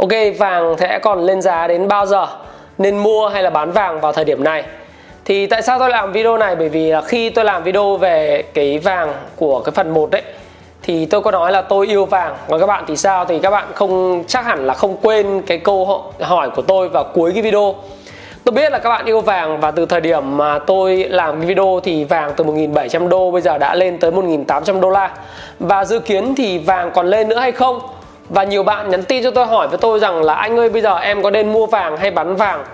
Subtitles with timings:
[0.00, 2.26] Ok, vàng sẽ còn lên giá đến bao giờ?
[2.78, 4.64] Nên mua hay là bán vàng vào thời điểm này?
[5.24, 6.56] Thì tại sao tôi làm video này?
[6.56, 10.22] Bởi vì là khi tôi làm video về cái vàng của cái phần 1 đấy
[10.82, 13.50] thì tôi có nói là tôi yêu vàng Còn các bạn thì sao thì các
[13.50, 17.42] bạn không chắc hẳn là không quên cái câu hỏi của tôi vào cuối cái
[17.42, 17.74] video
[18.44, 21.46] Tôi biết là các bạn yêu vàng và từ thời điểm mà tôi làm cái
[21.46, 25.10] video thì vàng từ 1.700 đô bây giờ đã lên tới 1.800 đô la
[25.58, 27.80] Và dự kiến thì vàng còn lên nữa hay không
[28.30, 30.82] và nhiều bạn nhắn tin cho tôi hỏi với tôi rằng là, anh ơi, bây
[30.82, 32.64] giờ em có nên mua vàng hay bán vàng?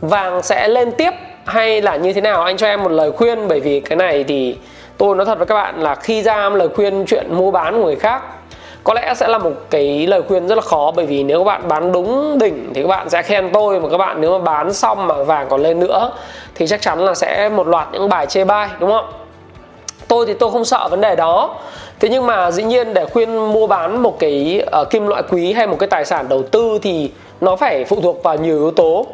[0.00, 1.10] Vàng sẽ lên tiếp
[1.44, 2.42] hay là như thế nào?
[2.42, 4.56] Anh cho em một lời khuyên, bởi vì cái này thì
[4.98, 7.84] tôi nói thật với các bạn là khi ra lời khuyên chuyện mua bán của
[7.84, 8.22] người khác,
[8.84, 11.44] có lẽ sẽ là một cái lời khuyên rất là khó, bởi vì nếu các
[11.44, 14.44] bạn bán đúng đỉnh thì các bạn sẽ khen tôi và các bạn nếu mà
[14.44, 16.10] bán xong mà vàng còn lên nữa
[16.54, 19.06] thì chắc chắn là sẽ một loạt những bài chê bai, đúng không?
[20.08, 21.54] Tôi thì tôi không sợ vấn đề đó
[22.02, 25.52] thế nhưng mà dĩ nhiên để khuyên mua bán một cái uh, kim loại quý
[25.52, 28.70] hay một cái tài sản đầu tư thì nó phải phụ thuộc vào nhiều yếu
[28.70, 29.06] tố.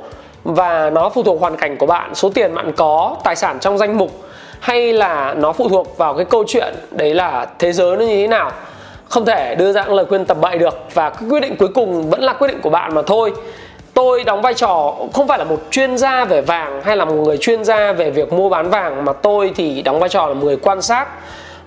[0.45, 3.79] Và nó phụ thuộc hoàn cảnh của bạn số tiền bạn có tài sản trong
[3.79, 4.11] danh mục
[4.61, 8.17] hay là nó phụ thuộc vào cái câu chuyện đấy là thế giới nó như
[8.17, 8.51] thế nào.
[9.09, 12.11] Không thể đưa ra lời khuyên tầm bậy được và cái quyết định cuối cùng
[12.11, 13.33] vẫn là quyết định của bạn mà thôi.
[13.95, 17.15] Tôi đóng vai trò không phải là một chuyên gia về vàng hay là một
[17.15, 20.35] người chuyên gia về việc mua bán vàng mà tôi thì đóng vai trò là
[20.35, 21.09] một người quan sát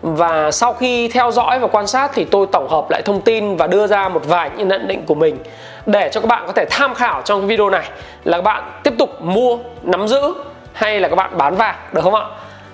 [0.02, 3.56] và sau khi theo dõi và quan sát thì tôi tổng hợp lại thông tin
[3.58, 5.38] và đưa ra một vài những nhận định của mình
[5.86, 7.90] để cho các bạn có thể tham khảo trong video này.
[8.24, 10.34] Là các bạn tiếp tục mua nắm giữ
[10.74, 12.26] hay là các bạn bán vàng được không ạ?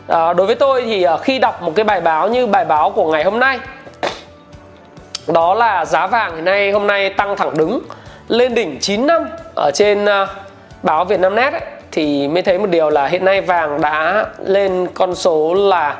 [0.07, 2.91] À, đối với tôi thì ờ, khi đọc một cái bài báo như bài báo
[2.91, 3.59] của ngày hôm nay
[5.27, 7.79] đó là giá vàng hiện nay hôm nay tăng thẳng đứng
[8.27, 10.29] lên đỉnh 9 năm ở trên uh,
[10.83, 11.61] báo Việt Nam Net ấy,
[11.91, 15.95] thì mới thấy một điều là hiện nay vàng đã lên con số là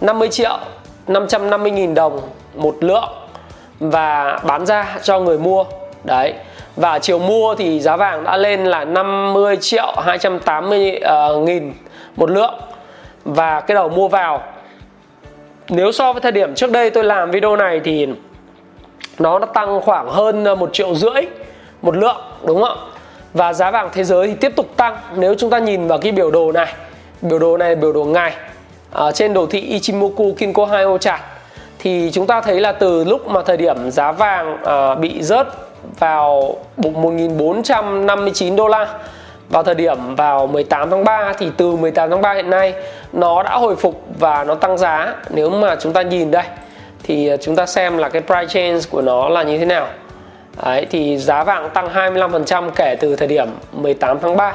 [0.00, 0.58] 50 triệu
[1.06, 2.20] 550 nghìn đồng
[2.54, 3.08] một lượng
[3.80, 5.64] và bán ra cho người mua.
[6.04, 6.34] Đấy
[6.76, 11.72] và chiều mua thì giá vàng đã lên là 50 triệu 280 uh, ờ, nghìn
[12.16, 12.54] một lượng.
[13.24, 14.42] Và cái đầu mua vào
[15.68, 18.08] nếu so với thời điểm trước đây tôi làm video này thì
[19.18, 21.22] nó đã tăng khoảng hơn ờ, một triệu rưỡi
[21.82, 22.86] một lượng đúng không ạ?
[23.34, 24.96] Và giá vàng thế giới thì tiếp tục tăng.
[25.16, 26.74] Nếu chúng ta nhìn vào cái biểu đồ này
[27.22, 28.32] biểu đồ này biểu đồ ngày
[28.92, 31.20] ở trên đồ thị Ichimoku Kinko Hyo chart
[31.78, 35.46] thì chúng ta thấy là từ lúc mà thời điểm giá vàng uh, bị rớt
[35.98, 38.86] vào 1.459 đô la
[39.48, 42.74] vào thời điểm vào 18 tháng 3 thì từ 18 tháng 3 hiện nay
[43.12, 45.14] nó đã hồi phục và nó tăng giá.
[45.30, 46.44] Nếu mà chúng ta nhìn đây
[47.02, 49.86] thì chúng ta xem là cái price change của nó là như thế nào.
[50.64, 54.54] Đấy, thì giá vàng tăng 25% kể từ thời điểm 18 tháng 3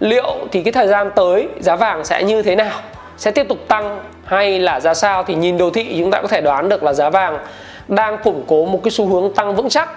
[0.00, 2.72] liệu thì cái thời gian tới giá vàng sẽ như thế nào?
[3.20, 5.24] Sẽ tiếp tục tăng hay là ra sao?
[5.24, 7.38] Thì nhìn đồ thị chúng ta có thể đoán được là giá vàng
[7.88, 9.88] đang củng cố một cái xu hướng tăng vững chắc.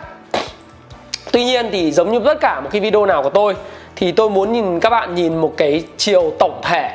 [1.32, 3.56] Tuy nhiên thì giống như tất cả một cái video nào của tôi
[3.96, 6.90] thì tôi muốn nhìn các bạn nhìn một cái chiều tổng thể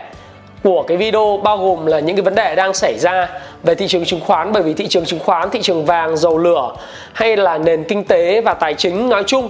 [0.63, 3.29] của cái video bao gồm là những cái vấn đề đang xảy ra
[3.63, 4.53] về thị trường chứng khoán.
[4.53, 6.73] Bởi vì thị trường chứng khoán, thị trường vàng, dầu lửa
[7.13, 9.49] hay là nền kinh tế và tài chính nói chung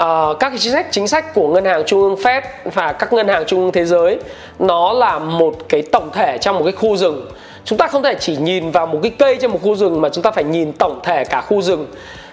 [0.00, 3.12] uh, các cái chính sách chính sách của ngân hàng trung ương Fed và các
[3.12, 4.18] ngân hàng trung ương thế giới
[4.58, 7.30] nó là một cái tổng thể trong một cái khu rừng.
[7.64, 10.08] Chúng ta không thể chỉ nhìn vào một cái cây trên một khu rừng mà
[10.08, 11.86] chúng ta phải nhìn tổng thể cả khu rừng.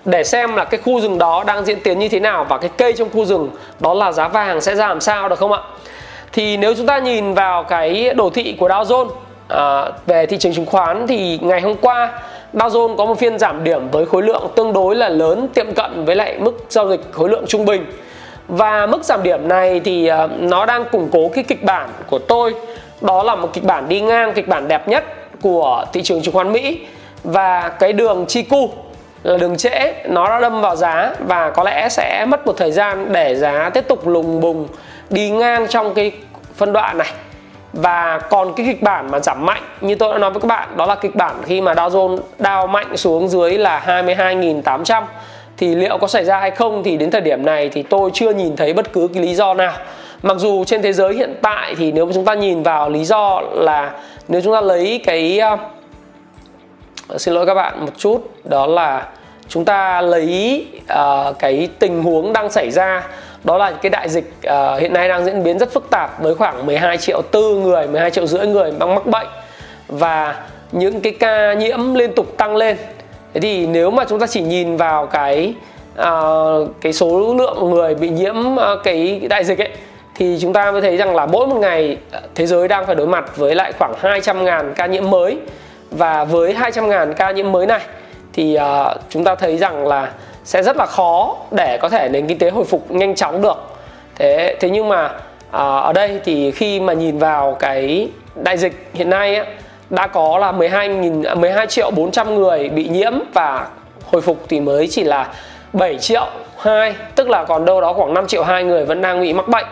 [0.05, 2.69] Để xem là cái khu rừng đó đang diễn tiến như thế nào và cái
[2.77, 3.49] cây trong khu rừng
[3.79, 5.59] đó là giá vàng sẽ ra làm sao được không ạ?
[6.33, 9.09] Thì nếu chúng ta nhìn vào cái đồ thị của Dow Jones
[9.47, 12.21] à, về thị trường chứng khoán thì ngày hôm qua
[12.53, 15.73] Dow Jones có một phiên giảm điểm với khối lượng tương đối là lớn, tiệm
[15.73, 17.85] cận với lại mức giao dịch khối lượng trung bình.
[18.47, 22.19] Và mức giảm điểm này thì ờ, nó đang củng cố cái kịch bản của
[22.19, 22.55] tôi.
[23.01, 25.03] Đó là một kịch bản đi ngang, kịch bản đẹp nhất
[25.41, 26.79] của thị trường chứng khoán Mỹ.
[27.23, 28.69] Và cái đường chi cu
[29.23, 32.71] là đường trễ, nó đã đâm vào giá và có lẽ sẽ mất một thời
[32.71, 34.67] gian để giá tiếp tục lùng bùng
[35.09, 36.11] đi ngang trong cái
[36.55, 37.11] phân đoạn này
[37.73, 40.69] và còn cái kịch bản mà giảm mạnh như tôi đã nói với các bạn
[40.77, 45.03] đó là kịch bản khi mà Dow Jones đao mạnh xuống dưới là 22.800
[45.57, 48.33] thì liệu có xảy ra hay không thì đến thời điểm này thì tôi chưa
[48.33, 49.73] nhìn thấy bất cứ cái lý do nào.
[50.23, 53.41] Mặc dù trên thế giới hiện tại thì nếu chúng ta nhìn vào lý do
[53.53, 53.91] là
[54.27, 59.07] nếu chúng ta lấy cái uh, xin lỗi các bạn một chút đó là
[59.47, 63.03] chúng ta lấy uh, cái tình huống đang xảy ra
[63.43, 66.35] đó là cái đại dịch uh, hiện nay đang diễn biến rất phức tạp với
[66.35, 69.27] khoảng 12 triệu tư người 12 triệu rưỡi người đang mắc bệnh.
[69.87, 70.35] Và
[70.71, 72.77] những cái ca nhiễm liên tục tăng lên.
[73.33, 75.53] Thế thì nếu mà chúng ta chỉ nhìn vào cái
[76.01, 79.69] uh, cái số lượng người bị nhiễm uh, cái đại dịch ấy
[80.15, 81.97] thì chúng ta mới thấy rằng là mỗi một ngày
[82.35, 85.37] thế giới đang phải đối mặt với lại khoảng 200.000 ca nhiễm mới.
[85.91, 87.81] Và với 200.000 ca nhiễm mới này
[88.33, 90.11] thì uh, chúng ta thấy rằng là
[90.43, 93.57] sẽ rất là khó để có thể nền kinh tế hồi phục nhanh chóng được.
[94.15, 95.11] Thế thế nhưng mà
[95.51, 99.45] à, ở đây thì khi mà nhìn vào cái đại dịch hiện nay á,
[99.89, 103.67] đã có là 12 nghìn à, 12 triệu 400 người bị nhiễm và
[104.11, 105.27] hồi phục thì mới chỉ là
[105.73, 106.27] 7 triệu
[106.59, 109.47] 2 tức là còn đâu đó khoảng 5 triệu 2 người vẫn đang bị mắc
[109.47, 109.65] bệnh.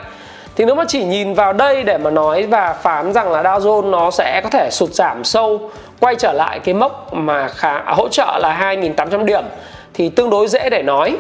[0.56, 3.60] Thì nếu mà chỉ nhìn vào đây để mà nói và phán rằng là Dow
[3.60, 7.78] Jones nó sẽ có thể sụt giảm sâu quay trở lại cái mốc mà khá
[7.78, 9.44] à, hỗ trợ là 2.800 điểm
[10.00, 11.18] thì tương đối dễ để nói.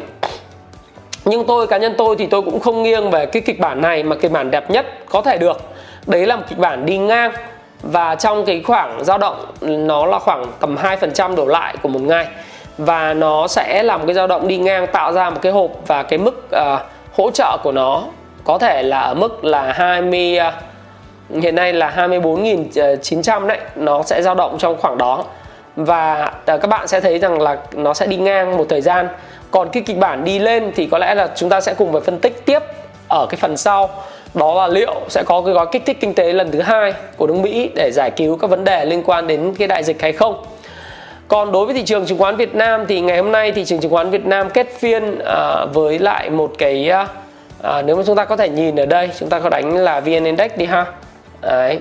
[1.25, 4.03] Nhưng tôi cá nhân tôi thì tôi cũng không nghiêng về cái kịch bản này
[4.03, 5.61] mà kịch bản đẹp nhất có thể được.
[6.07, 7.31] Đấy là một kịch bản đi ngang
[7.81, 12.01] và trong cái khoảng dao động nó là khoảng tầm 2% đổ lại của một
[12.01, 12.27] ngày.
[12.77, 16.03] Và nó sẽ làm cái dao động đi ngang tạo ra một cái hộp và
[16.03, 16.81] cái mức uh,
[17.17, 18.03] hỗ trợ của nó
[18.43, 20.53] có thể là ở mức là 20 uh,
[21.33, 23.59] ờ, hiện nay là 24.900 ờ, đấy.
[23.75, 25.23] Nó sẽ dao động trong khoảng đó
[25.85, 29.07] và ờ, các bạn sẽ thấy rằng là nó sẽ đi ngang một thời gian.
[29.51, 32.01] Còn cái kịch bản đi lên thì có lẽ là chúng ta sẽ cùng phải
[32.01, 32.59] phân tích tiếp
[33.07, 33.89] ở cái phần sau.
[34.33, 37.27] Đó là liệu sẽ có cái gói kích thích kinh tế lần thứ hai của
[37.27, 40.13] nước Mỹ để giải cứu các vấn đề liên quan đến cái đại dịch hay
[40.13, 40.45] không.
[41.27, 43.79] Còn đối với thị trường chứng khoán Việt Nam thì ngày hôm nay thị trường
[43.79, 46.91] chứng khoán Việt Nam kết phiên ờ, với lại một cái
[47.61, 49.99] ờ, nếu mà chúng ta có thể nhìn ở đây, chúng ta có đánh là
[49.99, 50.85] VN Index đi ha.
[51.41, 51.79] Đấy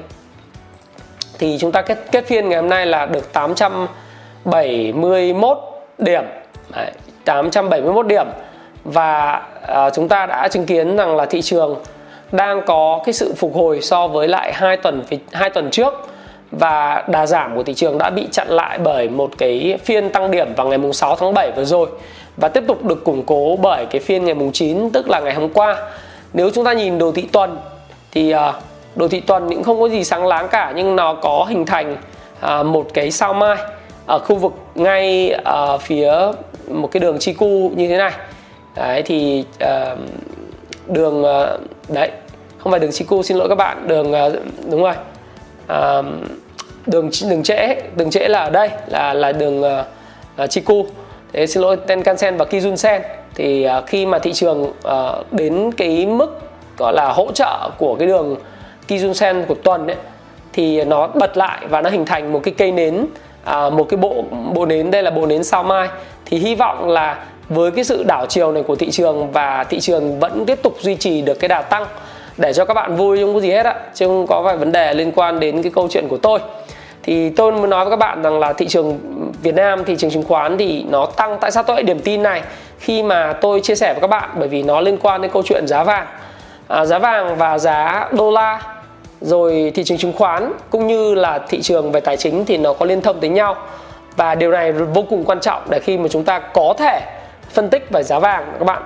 [1.38, 5.58] thì chúng ta kết kết phiên ngày hôm nay là được 871
[5.98, 6.24] điểm.
[6.76, 6.90] Đấy,
[7.24, 8.26] 871 điểm.
[8.84, 11.76] Và uh, chúng ta đã chứng kiến rằng là thị trường
[12.32, 15.02] đang có cái sự phục hồi so với lại hai tuần
[15.32, 15.94] hai tuần trước.
[16.50, 20.30] Và đà giảm của thị trường đã bị chặn lại bởi một cái phiên tăng
[20.30, 21.88] điểm vào ngày mùng 6 tháng 7 vừa rồi.
[22.36, 25.34] Và tiếp tục được củng cố bởi cái phiên ngày mùng 9 tức là ngày
[25.34, 25.76] hôm qua.
[26.32, 27.58] Nếu chúng ta nhìn đồ thị tuần
[28.12, 28.38] thì uh,
[28.98, 31.96] đồ thị tuần cũng không có gì sáng láng cả nhưng nó có hình thành
[32.40, 33.56] à, một cái sao mai
[34.06, 36.12] ở khu vực ngay ở phía
[36.68, 38.12] một cái đường chi cu như thế này.
[38.76, 39.96] Đấy thì à,
[40.86, 41.46] đường à,
[41.88, 42.10] đấy
[42.58, 44.28] không phải đường chi cu xin lỗi các bạn đường à,
[44.70, 44.94] đúng rồi
[45.66, 46.02] à,
[46.86, 49.84] đường đường trễ đường trễ là ở đây là là đường à,
[50.36, 50.86] à chi cu.
[51.32, 53.00] Thế xin lỗi Tenkan-sen và Kijun-sen.
[53.34, 56.40] Thì à, khi mà thị trường à, đến cái mức
[56.78, 58.36] gọi là hỗ trợ của cái đường
[58.88, 59.96] Kijun Sen của tuần ấy
[60.52, 63.06] thì nó bật lại và nó hình thành một cái cây nến
[63.44, 64.24] à, một cái bộ
[64.54, 65.88] bộ nến đây là bộ nến sao mai.
[66.24, 69.80] Thì hy vọng là với cái sự đảo chiều này của thị trường và thị
[69.80, 71.86] trường vẫn tiếp tục duy trì được cái đà tăng
[72.36, 73.74] để cho các bạn vui không có gì hết ạ.
[73.94, 76.38] chứ không có vài vấn đề liên quan đến cái câu chuyện của tôi.
[77.02, 78.98] Thì tôi muốn nói với các bạn rằng là thị trường
[79.42, 81.38] Việt Nam thị trường chứng khoán thì nó tăng.
[81.40, 82.42] Tại sao tôi lại điểm tin này?
[82.78, 85.42] Khi mà tôi chia sẻ với các bạn bởi vì nó liên quan đến câu
[85.42, 86.06] chuyện giá vàng.
[86.68, 88.60] À, giá vàng và giá đô la
[89.20, 92.72] rồi thị trường chứng khoán cũng như là thị trường về tài chính thì nó
[92.72, 93.56] có liên thông tới nhau
[94.16, 97.00] và điều này vô cùng quan trọng để khi mà chúng ta có thể
[97.50, 98.82] phân tích về giá vàng các bạn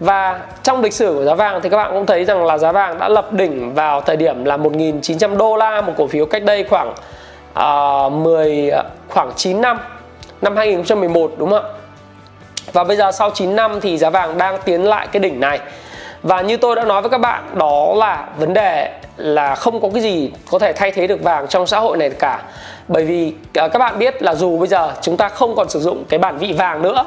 [0.00, 2.72] và trong lịch sử của giá vàng thì các bạn cũng thấy rằng là giá
[2.72, 6.44] vàng đã lập đỉnh vào thời điểm là 1.900 đô la một cổ phiếu cách
[6.44, 6.94] đây khoảng
[7.54, 8.70] à, uh, 10
[9.08, 9.78] khoảng 9 năm
[10.42, 11.70] năm 2011 đúng không ạ?
[12.72, 15.60] Và bây giờ sau 9 năm thì giá vàng đang tiến lại cái đỉnh này.
[16.22, 19.88] Và như tôi đã nói với các bạn đó là vấn đề là không có
[19.94, 22.42] cái gì có thể thay thế được vàng trong xã hội này cả.
[22.88, 25.80] Bởi vì ờ, các bạn biết là dù bây giờ chúng ta không còn sử
[25.80, 27.04] dụng cái bản vị vàng nữa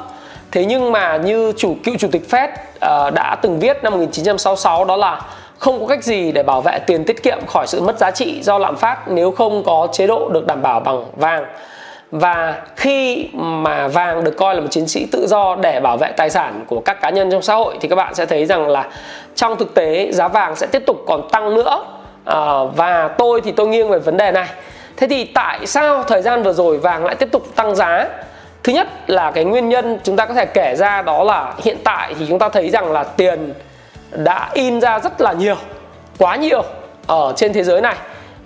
[0.54, 4.84] thế nhưng mà như chủ cựu chủ tịch Fed uh, đã từng viết năm 1966
[4.84, 5.20] đó là
[5.58, 8.42] không có cách gì để bảo vệ tiền tiết kiệm khỏi sự mất giá trị
[8.42, 11.44] do lạm phát nếu không có chế độ được đảm bảo bằng vàng
[12.14, 16.12] và khi mà vàng được coi là một chiến sĩ tự do để bảo vệ
[16.16, 18.68] tài sản của các cá nhân trong xã hội thì các bạn sẽ thấy rằng
[18.68, 18.88] là
[19.34, 21.84] trong thực tế giá vàng sẽ tiếp tục còn tăng nữa.
[22.24, 24.46] À, và tôi thì tôi nghiêng về vấn đề này.
[24.96, 28.08] Thế thì tại sao thời gian vừa rồi vàng lại tiếp tục tăng giá?
[28.62, 31.76] Thứ nhất là cái nguyên nhân chúng ta có thể kể ra đó là hiện
[31.84, 33.54] tại thì chúng ta thấy rằng là tiền
[34.10, 35.56] đã in ra rất là nhiều
[36.18, 36.62] quá nhiều
[37.06, 37.96] ở trên thế giới này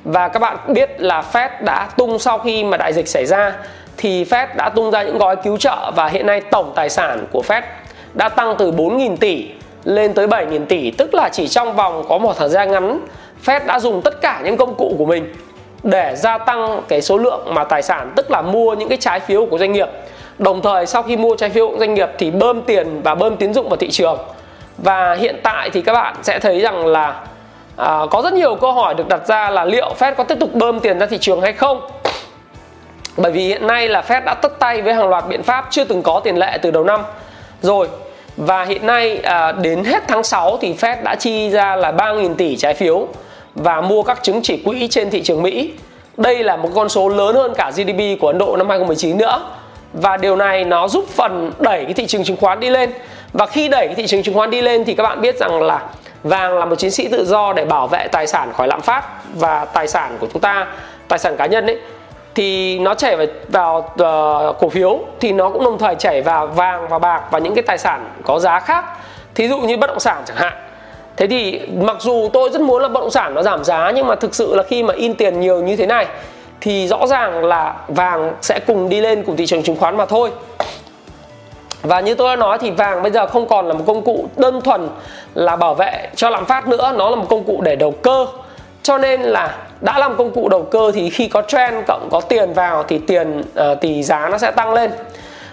[0.09, 3.53] và các bạn biết là Fed đã tung sau khi mà đại dịch xảy ra,
[3.97, 7.27] thì Fed đã tung ra những gói cứu trợ và hiện nay tổng tài sản
[7.33, 7.63] của Fed
[8.15, 9.49] đã tăng từ 4.000 tỷ
[9.85, 10.91] lên tới 7.000 tỷ.
[10.91, 13.01] Tức là chỉ trong vòng có một thời gian ngắn,
[13.45, 15.35] Fed đã dùng tất cả những công cụ của mình
[15.83, 19.21] để gia tăng cái số lượng mà tài sản, tức là mua những cái trái
[19.21, 19.89] phiếu của doanh nghiệp.
[20.39, 23.37] Đồng thời sau khi mua trái phiếu của doanh nghiệp thì bơm tiền và bơm
[23.37, 24.19] tín dụng vào thị trường.
[24.79, 27.21] Và hiện tại thì các bạn sẽ thấy rằng là
[27.79, 30.55] à, có rất nhiều câu hỏi được đặt ra là liệu Fed có tiếp tục
[30.55, 31.81] bơm tiền ra thị trường hay không
[33.17, 35.85] bởi vì hiện nay là Fed đã tất tay với hàng loạt biện pháp chưa
[35.85, 37.01] từng có tiền lệ từ đầu năm
[37.63, 37.89] rồi
[38.37, 42.35] và hiện nay à, đến hết tháng 6 thì Fed đã chi ra là 3.000
[42.35, 43.09] tỷ trái phiếu
[43.55, 45.73] và mua các chứng chỉ quỹ trên thị trường Mỹ.
[46.17, 49.43] Đây là một con số lớn hơn cả GDP của Ấn Độ năm 2019 nữa.
[49.93, 52.91] Và điều này nó giúp phần đẩy cái thị trường chứng khoán đi lên.
[53.33, 55.63] Và khi đẩy cái thị trường chứng khoán đi lên thì các bạn biết rằng
[55.63, 55.83] là
[56.23, 59.05] vàng là một chiến sĩ tự do để bảo vệ tài sản khỏi lạm phát
[59.35, 60.67] và tài sản của chúng ta,
[61.09, 61.79] tài sản cá nhân ấy.
[62.35, 63.79] Thì nó chảy vào, vào
[64.51, 67.55] uh, cổ phiếu thì nó cũng đồng thời chảy vào vàng và bạc và những
[67.55, 68.85] cái tài sản có giá khác.
[69.35, 70.53] Thí dụ như bất động sản chẳng hạn.
[71.17, 74.07] Thế thì mặc dù tôi rất muốn là bất động sản nó giảm giá nhưng
[74.07, 76.07] mà thực sự là khi mà in tiền nhiều như thế này
[76.61, 80.07] thì rõ ràng là vàng sẽ cùng đi lên cùng thị trường chứng khoán mà
[80.07, 80.31] thôi
[81.83, 84.29] và như tôi đã nói thì vàng bây giờ không còn là một công cụ
[84.37, 84.89] đơn thuần
[85.35, 86.93] là bảo vệ cho lạm phát nữa.
[86.97, 88.27] Nó là một công cụ để đầu cơ.
[88.83, 92.21] Cho nên là đã làm công cụ đầu cơ thì khi có trend cộng có
[92.21, 94.91] tiền vào thì tiền uh, thì giá nó sẽ tăng lên.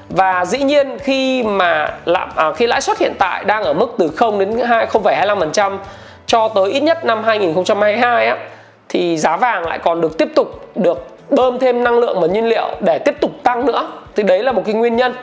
[0.10, 3.96] Và dĩ nhiên khi mà lạm à, khi lãi suất hiện tại đang ở mức
[3.98, 5.78] từ 0 đến 2 0,25%
[6.26, 8.38] cho tới ít nhất năm 2022 á
[8.90, 12.46] thì giá vàng lại còn được tiếp tục được bơm thêm năng lượng và nhiên
[12.48, 13.88] liệu để tiếp tục tăng nữa.
[14.16, 15.14] Thì đấy là một cái nguyên nhân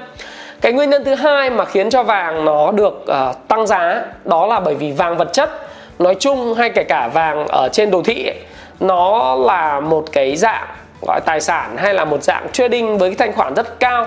[0.63, 4.47] cái nguyên nhân thứ hai mà khiến cho vàng nó được uh, tăng giá đó
[4.47, 5.51] là bởi vì vàng vật chất.
[5.99, 8.41] Nói chung hay kể cả vàng ở trên đồ thị ấy,
[8.81, 10.67] nó là một cái dạng
[11.07, 14.07] gọi tài sản hay là một dạng trading với cái thanh khoản rất cao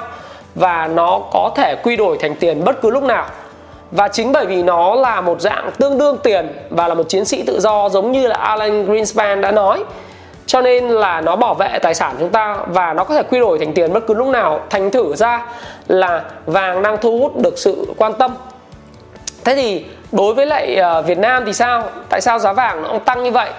[0.55, 3.25] và nó có thể quy đổi thành tiền bất cứ lúc nào.
[3.91, 7.25] Và chính bởi vì nó là một dạng tương đương tiền và là một chiến
[7.25, 9.83] sĩ tự do giống như là Alan Greenspan đã nói
[10.45, 13.39] cho nên là nó bảo vệ tài sản chúng ta và nó có thể quy
[13.39, 14.61] đổi thành tiền bất cứ lúc nào.
[14.69, 15.45] Thành thử ra
[15.87, 18.35] là vàng đang thu hút được sự quan tâm.
[19.43, 21.83] Thế thì đối với lại ờ, Việt Nam thì sao?
[22.09, 23.49] Tại sao giá vàng nó tăng như vậy?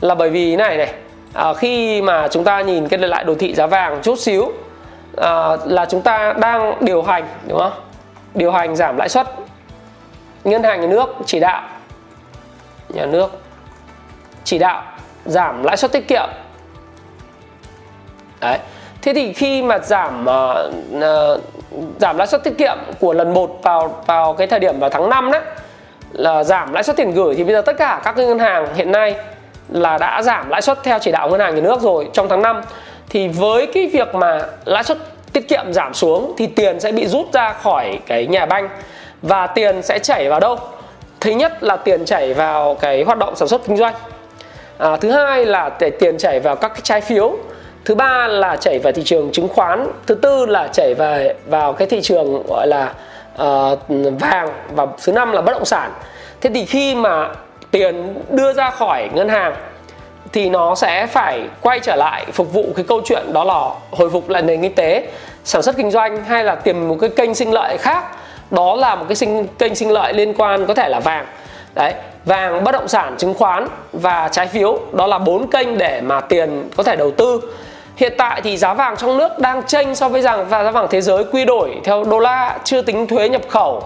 [0.00, 0.94] Là bởi vì này này
[1.34, 4.52] à, khi mà chúng ta nhìn cái lại đồ thị giá vàng chút xíu
[5.16, 7.72] à, là chúng ta đang điều hành đúng không?
[8.34, 9.26] Điều hành giảm lãi suất.
[10.44, 11.62] Ngân hàng nhà nước chỉ đạo.
[12.88, 13.30] Nhà nước
[14.44, 14.82] chỉ đạo
[15.24, 16.28] giảm lãi suất tiết kiệm.
[18.40, 18.58] Đấy.
[19.02, 21.40] Thế thì khi mà giảm uh, uh,
[22.00, 25.08] giảm lãi suất tiết kiệm của lần một vào vào cái thời điểm vào tháng
[25.08, 25.40] 5 đấy
[26.12, 28.92] là giảm lãi suất tiền gửi thì bây giờ tất cả các ngân hàng hiện
[28.92, 29.14] nay
[29.68, 32.42] là đã giảm lãi suất theo chỉ đạo ngân hàng nhà nước rồi trong tháng
[32.42, 32.62] 5
[33.08, 34.98] thì với cái việc mà lãi suất
[35.32, 38.68] tiết kiệm giảm xuống thì tiền sẽ bị rút ra khỏi cái nhà banh
[39.22, 40.58] và tiền sẽ chảy vào đâu?
[41.20, 43.94] Thứ nhất là tiền chảy vào cái hoạt động sản xuất kinh doanh
[44.82, 47.36] à, thứ hai là để tiền chảy vào các cái trái phiếu.
[47.84, 49.86] Thứ ba là chảy vào thị trường chứng khoán.
[50.06, 52.92] Thứ tư là chảy về vào cái thị trường gọi là
[53.42, 53.78] uh,
[54.20, 54.48] vàng.
[54.70, 55.92] Và thứ năm là bất động sản.
[56.40, 57.28] Thế thì khi mà
[57.70, 59.54] tiền đưa ra khỏi ngân hàng
[60.32, 64.10] thì nó sẽ phải quay trở lại phục vụ cái câu chuyện đó là hồi
[64.10, 65.08] phục lại nền kinh tế
[65.44, 68.04] sản xuất kinh doanh hay là tìm một cái kênh sinh lợi khác.
[68.50, 71.26] Đó là một cái sinh kênh sinh lợi liên quan có thể là vàng.
[71.74, 71.92] Đấy
[72.24, 74.78] vàng bất động sản chứng khoán và trái phiếu.
[74.92, 77.40] Đó là bốn kênh để mà tiền có thể đầu tư.
[77.96, 80.86] Hiện tại thì giá vàng trong nước đang chênh so với rằng và giá vàng
[80.90, 83.82] thế giới quy đổi theo đô la chưa tính thuế nhập khẩu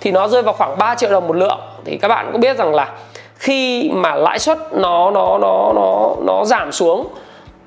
[0.00, 1.60] thì nó rơi vào khoảng 3 triệu đồng một lượng.
[1.84, 2.88] Thì các bạn cũng biết rằng là
[3.34, 7.08] khi mà lãi suất nó nó nó nó nó giảm xuống,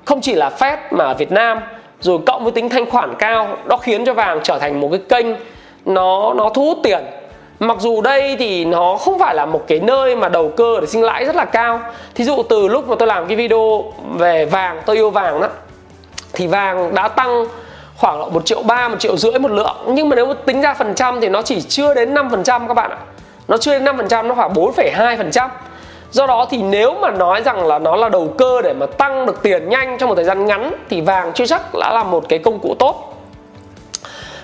[0.04, 1.60] không chỉ là Fed mà ở Việt Nam,
[2.00, 5.00] rồi cộng với tính thanh khoản cao nó khiến cho vàng trở thành một cái
[5.08, 5.26] kênh
[5.84, 7.04] nó nó thu hút tiền
[7.60, 10.86] mặc dù đây thì nó không phải là một cái nơi mà đầu cơ để
[10.86, 11.80] sinh lãi rất là cao.
[12.14, 13.84] Thí dụ từ lúc mà tôi làm cái video
[14.18, 15.48] về vàng tôi yêu vàng đó
[16.32, 17.46] thì vàng đã tăng
[17.96, 19.76] khoảng một triệu ba một triệu rưỡi một lượng.
[19.86, 22.74] Nhưng mà nếu mà tính ra phần trăm thì nó chỉ chưa đến 5% các
[22.74, 22.98] bạn ạ.
[23.48, 25.48] Nó chưa đến 5% nó khoảng 4,2%
[26.10, 29.26] Do đó thì nếu mà nói rằng là nó là đầu cơ để mà tăng
[29.26, 32.24] được tiền nhanh trong một thời gian ngắn thì vàng chưa chắc đã là một
[32.28, 33.14] cái công cụ tốt.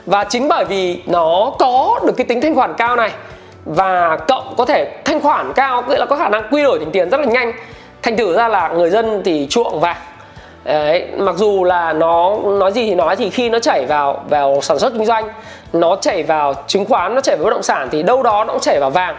[0.06, 3.10] Và chính bởi vì nó có được cái tính thanh khoản cao này
[3.64, 6.90] và cộng có thể thanh khoản cao nghĩa là có khả năng quy đổi thành
[6.90, 7.52] tiền rất là nhanh.
[8.02, 9.96] Thành thử ra là người dân thì chuộng vàng.
[10.64, 14.60] Đấy, mặc dù là nó nói gì thì nói thì khi nó chảy vào vào
[14.62, 15.28] sản xuất kinh doanh
[15.72, 18.52] nó chảy vào chứng khoán nó chảy vào bất động sản thì đâu đó nó
[18.52, 19.16] cũng chảy vào vàng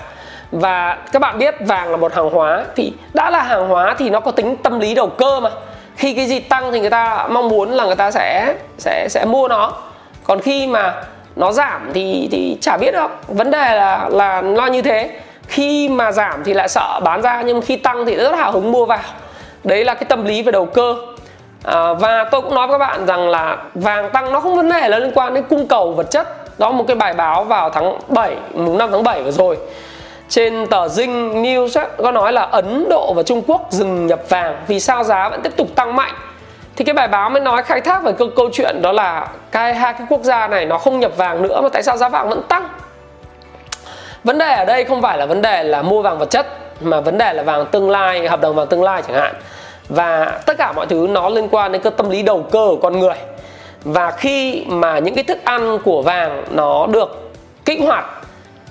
[0.51, 4.09] và các bạn biết vàng là một hàng hóa thì đã là hàng hóa thì
[4.09, 5.49] nó có tính tâm lý đầu cơ mà
[5.95, 9.25] khi cái gì tăng thì người ta mong muốn là người ta sẽ sẽ sẽ
[9.25, 9.73] mua nó
[10.27, 11.03] còn khi mà
[11.35, 13.07] nó giảm thì thì chả biết đâu.
[13.27, 15.09] Vấn đề là là lo như thế.
[15.47, 18.71] Khi mà giảm thì lại sợ bán ra nhưng khi tăng thì rất hào hứng
[18.71, 18.99] mua vào.
[19.63, 20.95] Đấy là cái tâm lý về đầu cơ.
[21.63, 24.69] À, và tôi cũng nói với các bạn rằng là vàng tăng nó không vấn
[24.69, 26.59] đề là liên quan đến cung cầu vật chất.
[26.59, 29.57] Đó một cái bài báo vào tháng 7 mùng 5 tháng 7 vừa rồi.
[30.29, 34.19] Trên tờ Dinh News ấy, có nói là Ấn Độ và Trung Quốc dừng nhập
[34.29, 36.13] vàng vì sao giá vẫn tiếp tục tăng mạnh
[36.77, 39.73] thì cái bài báo mới nói khai thác về câu, câu chuyện đó là cái
[39.73, 42.29] hai cái quốc gia này nó không nhập vàng nữa mà tại sao giá vàng
[42.29, 42.69] vẫn tăng?
[44.23, 46.47] Vấn đề ở đây không phải là vấn đề là mua vàng vật chất
[46.81, 49.35] mà vấn đề là vàng tương lai hợp đồng vàng tương lai chẳng hạn.
[49.89, 52.79] Và tất cả mọi thứ nó liên quan đến cái tâm lý đầu cơ của
[52.81, 53.15] con người.
[53.83, 57.31] Và khi mà những cái thức ăn của vàng nó được
[57.65, 58.05] kích hoạt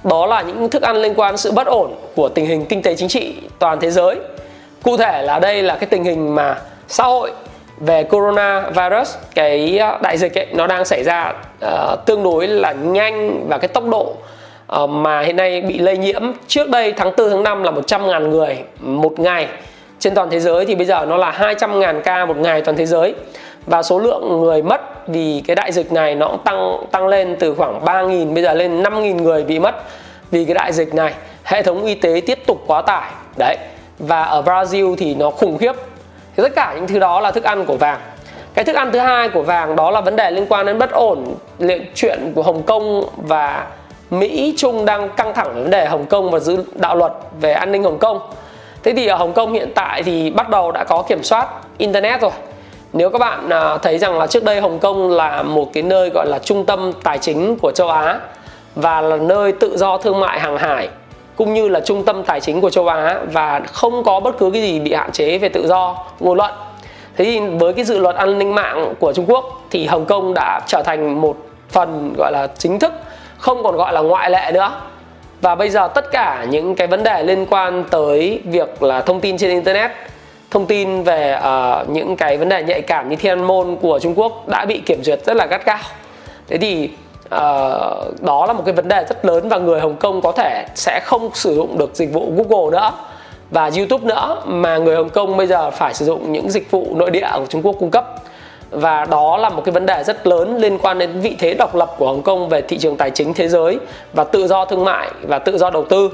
[0.05, 2.83] đó là những thức ăn liên quan đến sự bất ổn của tình hình kinh
[2.83, 4.17] tế chính trị toàn thế giới.
[4.83, 6.57] Cụ thể là đây là cái tình hình mà
[6.89, 7.33] xã hội
[7.81, 11.33] về coronavirus cái ờ, đại dịch ấy nó đang xảy ra
[11.65, 14.15] uh, tương đối là nhanh và cái tốc độ
[14.83, 16.23] uh, mà hiện nay bị lây nhiễm.
[16.47, 19.49] Trước đây tháng 4 tháng 5 là 100 ngàn người một ngày.
[19.99, 22.77] Trên toàn thế giới thì bây giờ nó là 200 ngàn ca một ngày toàn
[22.77, 23.15] thế giới.
[23.67, 27.37] Và số lượng người mất vì cái đại dịch này nó cũng tăng tăng lên
[27.39, 29.75] từ khoảng 3.000 bây giờ lên 5.000 người bị mất
[30.31, 31.15] vì cái đại dịch này.
[31.45, 33.11] Hệ thống y tế tiếp tục quá tải.
[33.39, 33.57] Đấy.
[33.99, 35.73] Và ở Brazil thì nó khủng khiếp
[36.37, 38.01] thì tất cả những thứ đó là thức ăn của vàng.
[38.55, 40.91] Cái thức ăn thứ hai của vàng đó là vấn đề liên quan đến bất
[40.91, 41.35] ổn
[41.95, 43.67] chuyện của Hồng Kông và
[44.11, 47.53] Mỹ Trung đang căng thẳng về vấn đề Hồng Kông và giữ đạo luật về
[47.53, 48.21] an ninh Hồng Kông.
[48.83, 52.21] Thế thì ở Hồng Kông hiện tại thì bắt đầu đã có kiểm soát internet
[52.21, 52.31] rồi.
[52.93, 56.11] Nếu các bạn à, thấy rằng là trước đây Hồng Kông là một cái nơi
[56.15, 58.21] gọi là trung tâm tài chính của châu Á
[58.75, 60.89] và là nơi tự do thương mại hàng hải
[61.37, 64.51] cũng như là trung tâm tài chính của châu Á và không có bất cứ
[64.51, 66.53] cái gì bị hạn chế về tự do ngôn luận.
[67.17, 70.35] Thế thì với cái dự luật an ninh mạng của Trung Quốc thì Hồng Kông
[70.35, 71.37] đã trở thành một
[71.69, 72.93] phần gọi là chính thức,
[73.39, 74.73] không còn gọi là ngoại lệ nữa.
[75.41, 79.21] Và bây giờ tất cả những cái vấn đề liên quan tới việc là thông
[79.21, 79.91] tin trên internet,
[80.51, 84.15] thông tin về uh, những cái vấn đề nhạy cảm như thiên môn của Trung
[84.17, 85.79] Quốc đã bị kiểm duyệt rất là gắt gao.
[86.49, 86.91] Thế thì
[87.35, 90.67] uh, đó là một cái vấn đề rất lớn và người Hồng Kông có thể
[90.75, 92.91] sẽ không sử dụng được dịch vụ Google nữa
[93.51, 96.87] và YouTube nữa mà người Hồng Kông bây giờ phải sử dụng những dịch vụ
[96.95, 98.07] nội địa của Trung Quốc cung cấp.
[98.71, 101.75] Và đó là một cái vấn đề rất lớn liên quan đến vị thế độc
[101.75, 103.79] lập của Hồng Kông về thị trường tài chính thế giới
[104.13, 106.11] và tự do thương mại và tự do đầu tư.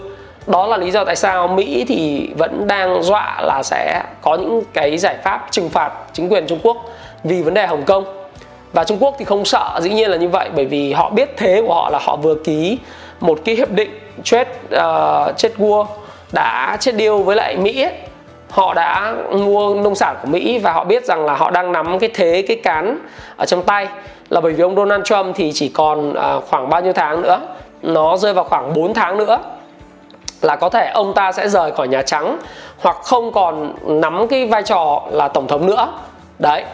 [0.47, 4.63] Đó là lý do tại sao Mỹ thì vẫn đang dọa là sẽ có những
[4.73, 6.77] cái giải pháp trừng phạt chính quyền Trung Quốc
[7.25, 8.22] vì vấn đề Hồng Kông
[8.73, 11.37] và Trung Quốc thì không sợ dĩ nhiên là như vậy bởi vì họ biết
[11.37, 12.79] thế của họ là họ vừa ký
[13.21, 15.87] một cái hiệp định trade uh, trade war
[16.33, 17.93] đã chết điêu với lại Mỹ ấy.
[18.51, 21.99] họ đã mua nông sản của Mỹ và họ biết rằng là họ đang nắm
[21.99, 22.99] cái thế cái cán
[23.37, 23.89] ở trong tay.
[24.29, 27.41] Là bởi vì ông Donald Trump thì chỉ còn uh, khoảng bao nhiêu tháng nữa
[27.83, 29.39] nó rơi vào khoảng 4 tháng nữa
[30.43, 32.39] là có thể ông ta sẽ rời khỏi Nhà Trắng
[32.79, 35.89] hoặc không còn nắm cái vai trò là tổng thống nữa.
[36.39, 36.65] Đấy.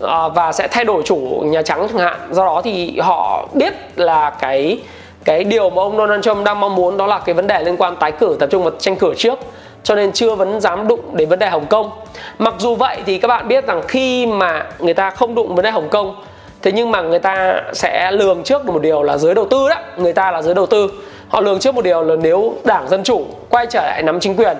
[0.00, 2.20] Ờ, và sẽ thay đổi chủ Nhà Trắng chẳng hạn.
[2.30, 4.80] Do đó thì họ biết là cái
[5.24, 7.76] cái điều mà ông Donald Trump đang mong muốn đó là cái vấn đề liên
[7.76, 9.38] quan tái cử, tập trung vào tranh cử trước.
[9.82, 11.90] Cho nên chưa vẫn dám đụng đến vấn đề Hồng Kông.
[12.38, 15.64] Mặc dù vậy thì các bạn biết rằng khi mà người ta không đụng vấn
[15.64, 16.14] đề Hồng Kông,
[16.62, 19.68] thế nhưng mà người ta sẽ lường trước được một điều là giới đầu tư
[19.68, 19.76] đó.
[19.96, 20.90] Người ta là giới đầu tư.
[21.28, 24.36] Họ lường trước một điều là nếu đảng dân chủ quay trở lại nắm chính
[24.36, 24.56] quyền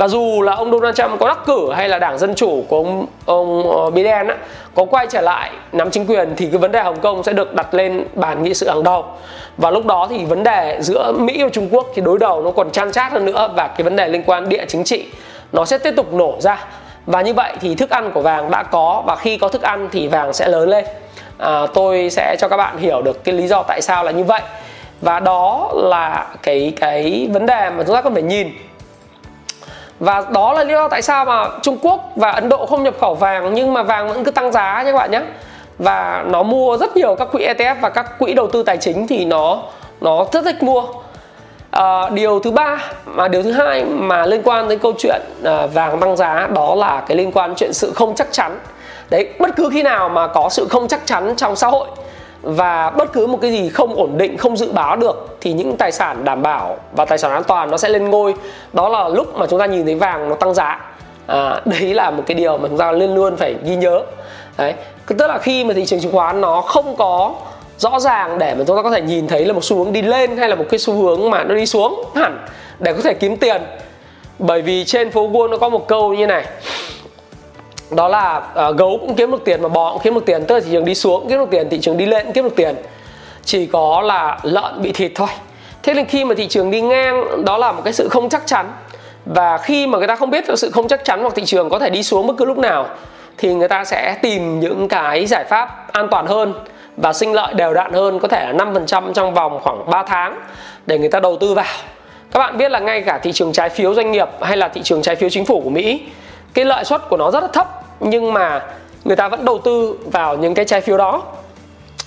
[0.00, 2.76] và dù là ông Donald Trump có đắc cử hay là đảng dân chủ của
[2.76, 4.36] ông ông ờ, Biden á,
[4.74, 7.54] có quay trở lại nắm chính quyền thì cái vấn đề Hồng Kông sẽ được
[7.54, 9.04] đặt lên bàn nghị sự hàng đầu.
[9.56, 12.50] Và lúc đó thì vấn đề giữa Mỹ và Trung Quốc thì đối đầu nó
[12.50, 15.06] còn chan chát hơn nữa và cái vấn đề liên quan địa chính trị
[15.52, 16.64] nó sẽ tiếp tục nổ ra.
[17.06, 19.88] Và như vậy thì thức ăn của vàng đã có và khi có thức ăn
[19.92, 20.84] thì vàng sẽ lớn lên.
[21.38, 24.24] À, tôi sẽ cho các bạn hiểu được cái lý do tại sao là như
[24.24, 24.42] vậy.
[25.00, 28.50] Và đó là cái cái vấn đề mà chúng ta cần phải nhìn
[30.00, 32.94] và đó là lý do tại sao mà Trung Quốc và Ấn Độ không nhập
[33.00, 35.22] khẩu vàng nhưng mà vàng vẫn cứ tăng giá nhé các bạn nhé.
[35.78, 39.06] Và nó mua rất nhiều các quỹ ETF và các quỹ đầu tư tài chính
[39.06, 39.62] thì nó
[40.00, 40.82] nó rất thích mua.
[41.70, 45.66] À, điều thứ ba mà điều thứ hai mà liên quan đến câu chuyện à,
[45.66, 48.58] vàng tăng giá đó là cái liên quan chuyện sự không chắc chắn.
[49.10, 51.88] Đấy bất cứ khi nào mà có sự không chắc chắn trong xã hội
[52.42, 55.76] và bất cứ một cái gì không ổn định không dự báo được thì những
[55.76, 58.34] tài sản đảm bảo và tài sản an toàn nó sẽ lên ngôi.
[58.72, 60.80] Đó là lúc mà chúng ta nhìn thấy vàng nó tăng giá.
[61.26, 64.00] À, đấy là một cái điều mà chúng ta luôn luôn phải ghi nhớ.
[64.58, 64.74] Đấy
[65.06, 67.34] tức là khi mà thị trường chứng khoán nó không có
[67.78, 70.02] rõ ràng để mà chúng ta có thể nhìn thấy là một xu hướng đi
[70.02, 72.46] lên hay là một cái xu hướng mà nó đi xuống hẳn
[72.78, 73.62] để có thể kiếm tiền.
[74.38, 76.46] Bởi vì trên phố Wall nó có một câu như này
[77.96, 80.44] đó là uh, gấu cũng kiếm được tiền mà bò cũng kiếm được tiền.
[80.44, 82.44] Tức là thị trường đi xuống kiếm được tiền thị trường đi lên cũng kiếm
[82.44, 82.74] được tiền.
[83.44, 85.28] Chỉ có là lợn bị thịt thôi.
[85.82, 88.42] Thế nên khi mà thị trường đi ngang đó là một cái sự không chắc
[88.46, 88.72] chắn.
[89.24, 91.70] Và khi mà người ta không biết được sự không chắc chắn hoặc thị trường
[91.70, 92.86] có thể đi xuống bất cứ lúc nào
[93.38, 96.54] thì người ta sẽ tìm những cái giải pháp an toàn hơn
[96.96, 100.40] và sinh lợi đều đặn hơn có thể là 5% trong vòng khoảng 3 tháng
[100.86, 101.64] để người ta đầu tư vào.
[102.30, 104.80] Các bạn biết là ngay cả thị trường trái phiếu doanh nghiệp hay là thị
[104.84, 106.02] trường trái phiếu chính phủ của Mỹ
[106.54, 107.68] cái lợi suất của nó rất là thấp,
[108.00, 108.66] nhưng mà
[109.04, 111.22] người ta vẫn đầu tư vào những cái trái phiếu đó.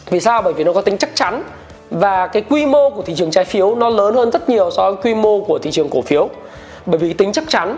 [0.10, 0.41] Vì sao?
[0.41, 1.43] Bởi vì nó có tính chắc chắn
[1.91, 4.91] và cái quy mô của thị trường trái phiếu nó lớn hơn rất nhiều so
[4.91, 6.29] với quy mô của thị trường cổ phiếu.
[6.86, 7.77] Bởi vì tính chắc chắn,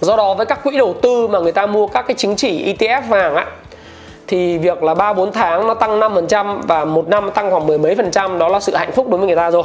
[0.00, 2.74] do đó với các quỹ đầu tư mà người ta mua các cái chứng chỉ
[2.74, 3.46] ETF vàng á,
[4.26, 7.78] thì việc là 3 4 tháng nó tăng 5% và một năm tăng khoảng mười
[7.78, 9.64] mấy phần trăm, đó là sự hạnh phúc đối với người ta rồi.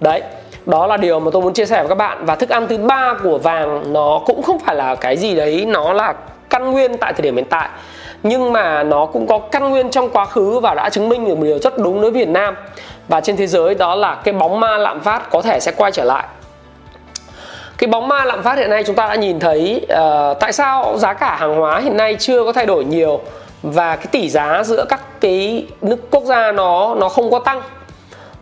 [0.00, 0.22] Đấy.
[0.68, 2.24] Đó là điều mà tôi muốn chia sẻ với các bạn.
[2.24, 5.64] Và thức ăn thứ ba của vàng nó cũng không phải là cái gì đấy
[5.68, 6.14] nó là
[6.50, 7.68] căn nguyên tại thời điểm hiện tại.
[8.22, 11.34] Nhưng mà nó cũng có căn nguyên trong quá khứ và đã chứng minh được
[11.34, 12.54] một điều rất đúng đối với Việt Nam.
[13.08, 15.92] Và trên thế giới đó là cái bóng ma lạm phát có thể sẽ quay
[15.92, 16.24] trở lại.
[17.78, 20.98] Cái bóng ma lạm phát hiện nay chúng ta đã nhìn thấy uh, tại sao
[20.98, 23.20] giá cả hàng hóa hiện nay chưa có thay đổi nhiều
[23.62, 27.62] và cái tỷ giá giữa các cái nước quốc gia nó nó không có tăng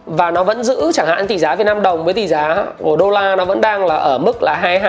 [0.06, 2.96] và nó vẫn giữ chẳng hạn tỷ giá Việt Nam đồng với tỷ giá của
[2.96, 4.80] đô la nó vẫn đang là ở mức là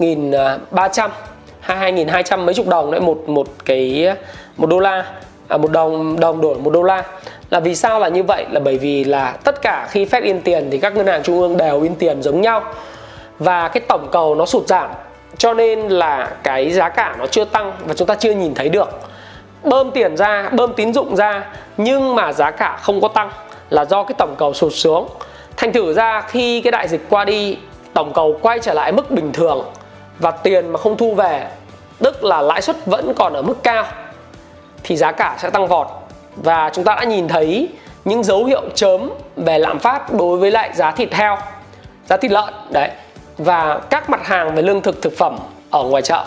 [0.00, 1.08] 22.300
[1.66, 4.08] 22.200 à, mấy chục đồng đấy một một cái
[4.56, 5.04] một đô la
[5.48, 7.02] à, một đồng đồng đổi một đô la.
[7.50, 8.46] Là vì sao là như vậy?
[8.50, 11.40] Là bởi vì là tất cả khi Fed in tiền thì các ngân hàng trung
[11.40, 12.62] ương đều in tiền giống nhau.
[13.38, 14.90] Và cái tổng cầu nó sụt giảm
[15.38, 18.68] cho nên là cái giá cả nó chưa tăng và chúng ta chưa nhìn thấy
[18.68, 18.88] được.
[19.62, 21.44] Bơm tiền ra bơm tín dụng ra
[21.76, 23.30] nhưng mà giá cả không có tăng
[23.70, 25.08] là do cái tổng cầu sụt xuống.
[25.56, 27.58] Thành thử ra khi cái đại dịch qua đi,
[27.94, 29.64] tổng cầu quay trở lại mức bình thường
[30.18, 31.46] và tiền mà không thu về,
[31.98, 33.84] tức là lãi suất vẫn còn ở mức cao,
[34.82, 35.86] thì giá cả sẽ tăng vọt.
[36.36, 37.68] Và chúng ta đã nhìn thấy
[38.04, 41.38] những dấu hiệu chớm về lạm phát đối với lại giá thịt heo,
[42.06, 42.90] giá thịt lợn, đấy.
[43.38, 45.38] Và các mặt hàng về lương thực thực phẩm
[45.70, 46.24] ở ngoài chợ,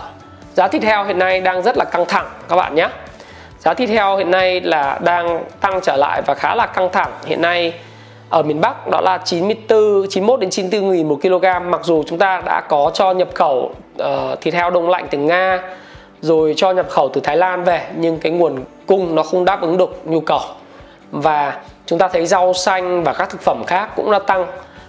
[0.54, 2.88] giá thịt heo hiện nay đang rất là căng thẳng, các bạn nhé
[3.68, 7.12] giá thịt heo hiện nay là đang tăng trở lại và khá là căng thẳng.
[7.26, 7.74] Hiện nay
[8.30, 11.72] ở miền Bắc đó là 94 91 đến 94 nghìn một kg.
[11.72, 15.18] Mặc dù chúng ta đã có cho nhập khẩu uh, thịt heo đông lạnh từ
[15.18, 15.60] Nga
[16.22, 19.62] rồi cho nhập khẩu từ Thái Lan về nhưng cái nguồn cung nó không đáp
[19.62, 20.42] ứng được nhu cầu.
[21.12, 24.46] Và chúng ta thấy rau xanh và các thực phẩm khác cũng đã tăng.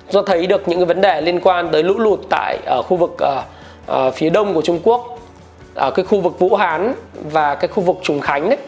[0.09, 2.97] Do thấy được những cái vấn đề liên quan tới lũ lụt tại ở khu
[2.97, 5.18] vực uh, uh, phía đông của Trung Quốc
[5.79, 8.59] ở cái khu vực Vũ Hán và cái khu vực Trùng Khánh đấy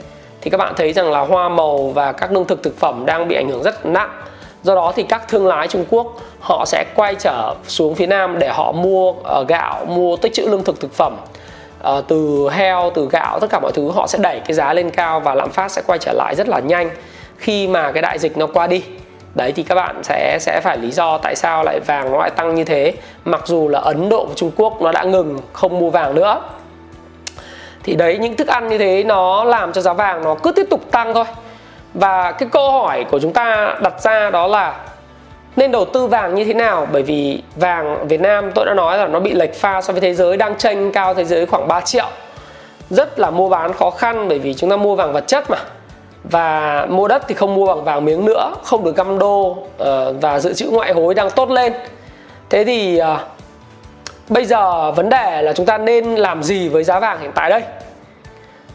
[0.41, 3.29] thì các bạn thấy rằng là hoa màu và các lương thực thực phẩm đang
[3.29, 4.11] bị ảnh hưởng rất nặng.
[4.63, 6.07] Do đó thì các thương lái Trung Quốc
[6.41, 10.47] họ sẽ quay trở xuống phía Nam để họ mua uh, gạo mua tích trữ
[10.47, 11.17] lương thực thực phẩm.
[11.81, 14.91] Uh, từ heo từ gạo tất cả mọi thứ họ sẽ đẩy cái giá lên
[14.91, 16.91] cao và lạm phát sẽ quay trở lại rất là nhanh
[17.37, 18.83] khi mà cái đại dịch nó qua đi.
[19.35, 22.31] Đấy thì các bạn sẽ sẽ phải lý do tại sao lại vàng nó lại
[22.31, 22.93] tăng như thế
[23.25, 26.41] mặc dù là Ấn Độ và Trung Quốc nó đã ngừng không mua vàng nữa
[27.83, 30.67] thì đấy, những thức ăn như thế nó làm cho giá vàng nó cứ tiếp
[30.71, 31.25] tục tăng thôi.
[31.95, 34.77] Và cái câu hỏi của chúng ta đặt ra đó là
[35.57, 36.87] nên đầu tư vàng như thế nào?
[36.93, 40.01] Bởi vì vàng Việt Nam tôi đã nói là nó bị lệch pha so với
[40.01, 42.07] thế giới, đang tranh cao thế giới khoảng 3 triệu.
[42.91, 45.59] Rất là mua bán khó khăn bởi vì chúng ta mua vàng vật chất mà.
[46.25, 50.15] Và mua đất thì không mua bằng vàng miếng nữa, không được găm đô ờ,
[50.21, 51.73] và dự trữ ngoại hối đang tốt lên.
[52.51, 53.19] Thế thì ờ,
[54.31, 57.51] bây giờ vấn đề là chúng ta nên làm gì với giá vàng hiện tại
[57.51, 57.63] đây?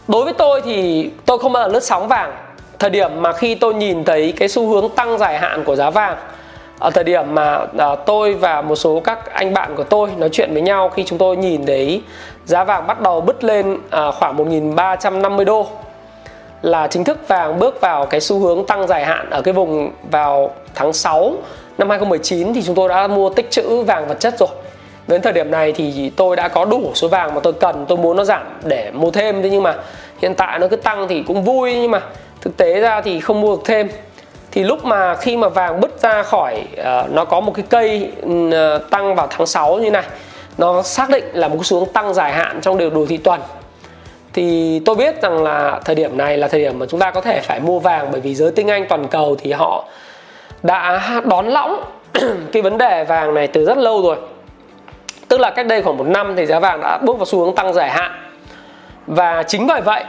[0.08, 2.34] Đối với tôi thì tôi không bao giờ lướt sóng vàng.
[2.80, 5.90] Thời điểm mà khi tôi nhìn thấy cái xu hướng tăng dài hạn của giá
[5.90, 6.18] vàng
[6.80, 10.30] ở thời điểm mà à, tôi và một số các anh bạn của tôi nói
[10.32, 12.02] chuyện với nhau khi chúng tôi nhìn thấy
[12.46, 15.68] giá vàng bắt đầu bứt lên à, khoảng 1.350 đô
[16.62, 19.92] là chính thức vàng bước vào cái xu hướng tăng dài hạn ở cái vùng
[20.12, 21.34] vào tháng 6
[21.78, 24.50] năm 2019 thì chúng tôi đã mua tích trữ vàng vật chất rồi
[25.08, 27.98] đến thời điểm này thì tôi đã có đủ số vàng mà tôi cần tôi
[27.98, 29.42] muốn nó giảm để mua thêm.
[29.42, 29.76] Thế nhưng mà
[30.22, 32.02] hiện tại nó cứ tăng thì cũng vui nhưng mà
[32.42, 33.90] thực tế ra thì không mua được thêm.
[34.52, 38.12] Thì lúc mà khi mà vàng bứt ra khỏi uh, nó có một cái cây
[38.26, 40.04] uh, tăng vào tháng 6 như này
[40.58, 43.42] nó xác định là một xuống tăng dài hạn trong điều đồ thị tuần.
[44.34, 47.22] Thì tôi biết rằng là thời điểm này là thời điểm mà chúng ta có
[47.22, 49.86] thể phải mua vàng bởi vì giới tinh anh toàn cầu thì họ
[50.64, 51.84] đã đón lõng
[52.52, 54.18] cái vấn đề vàng này từ rất lâu rồi
[55.28, 57.56] tức là cách đây khoảng một năm thì giá vàng đã bước vào xu hướng
[57.56, 58.12] tăng dài hạn.
[59.08, 60.04] Và chính bởi vậy,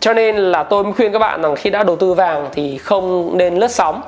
[0.00, 3.38] cho nên là tôi khuyên các bạn rằng khi đã đầu tư vàng thì không
[3.38, 4.00] nên lướt sóng.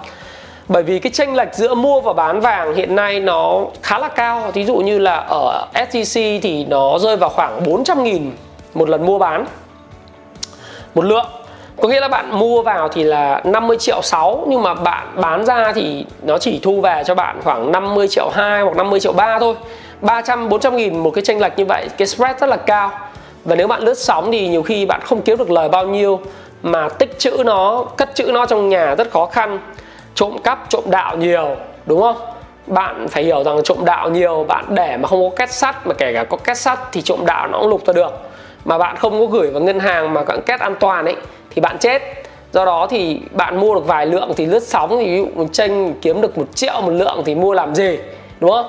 [0.68, 4.08] Bởi vì cái tranh lệch giữa mua và bán vàng hiện nay nó khá là
[4.08, 4.50] cao.
[4.54, 8.32] Ví dụ như là ở SJC thì nó rơi vào khoảng 400 nghìn
[8.74, 9.46] một lần mua bán,
[10.94, 11.26] một lượng.
[11.82, 15.44] Có nghĩa là bạn mua vào thì là 50 triệu 6 nhưng mà bạn bán
[15.44, 19.12] ra thì nó chỉ thu về cho bạn khoảng 50 triệu 2 hoặc 50 triệu
[19.12, 19.54] 3 thôi.
[20.00, 22.90] 300 400 nghìn một cái tranh lệch như vậy, cái spread rất là cao.
[23.44, 26.20] Và nếu bạn lướt sóng thì nhiều khi bạn không kiếm được lời bao nhiêu,
[26.62, 29.58] mà tích chữ nó, cất chữ nó trong nhà rất khó khăn.
[30.14, 32.16] Trộm cắp, trộm đạo nhiều, đúng không?
[32.66, 35.94] Bạn phải hiểu rằng trộm đạo nhiều, bạn để mà không có két sắt, mà
[35.94, 38.12] kể cả có két sắt thì trộm đạo nó cũng lục ra được.
[38.64, 41.16] Mà bạn không có gửi vào ngân hàng mà có két an toàn ấy,
[41.50, 42.02] thì bạn chết.
[42.52, 45.46] Do đó thì bạn mua được vài lượng thì lướt sóng thì ví dụ một
[45.52, 47.98] tranh kiếm được một triệu một lượng thì mua làm gì,
[48.40, 48.66] đúng không?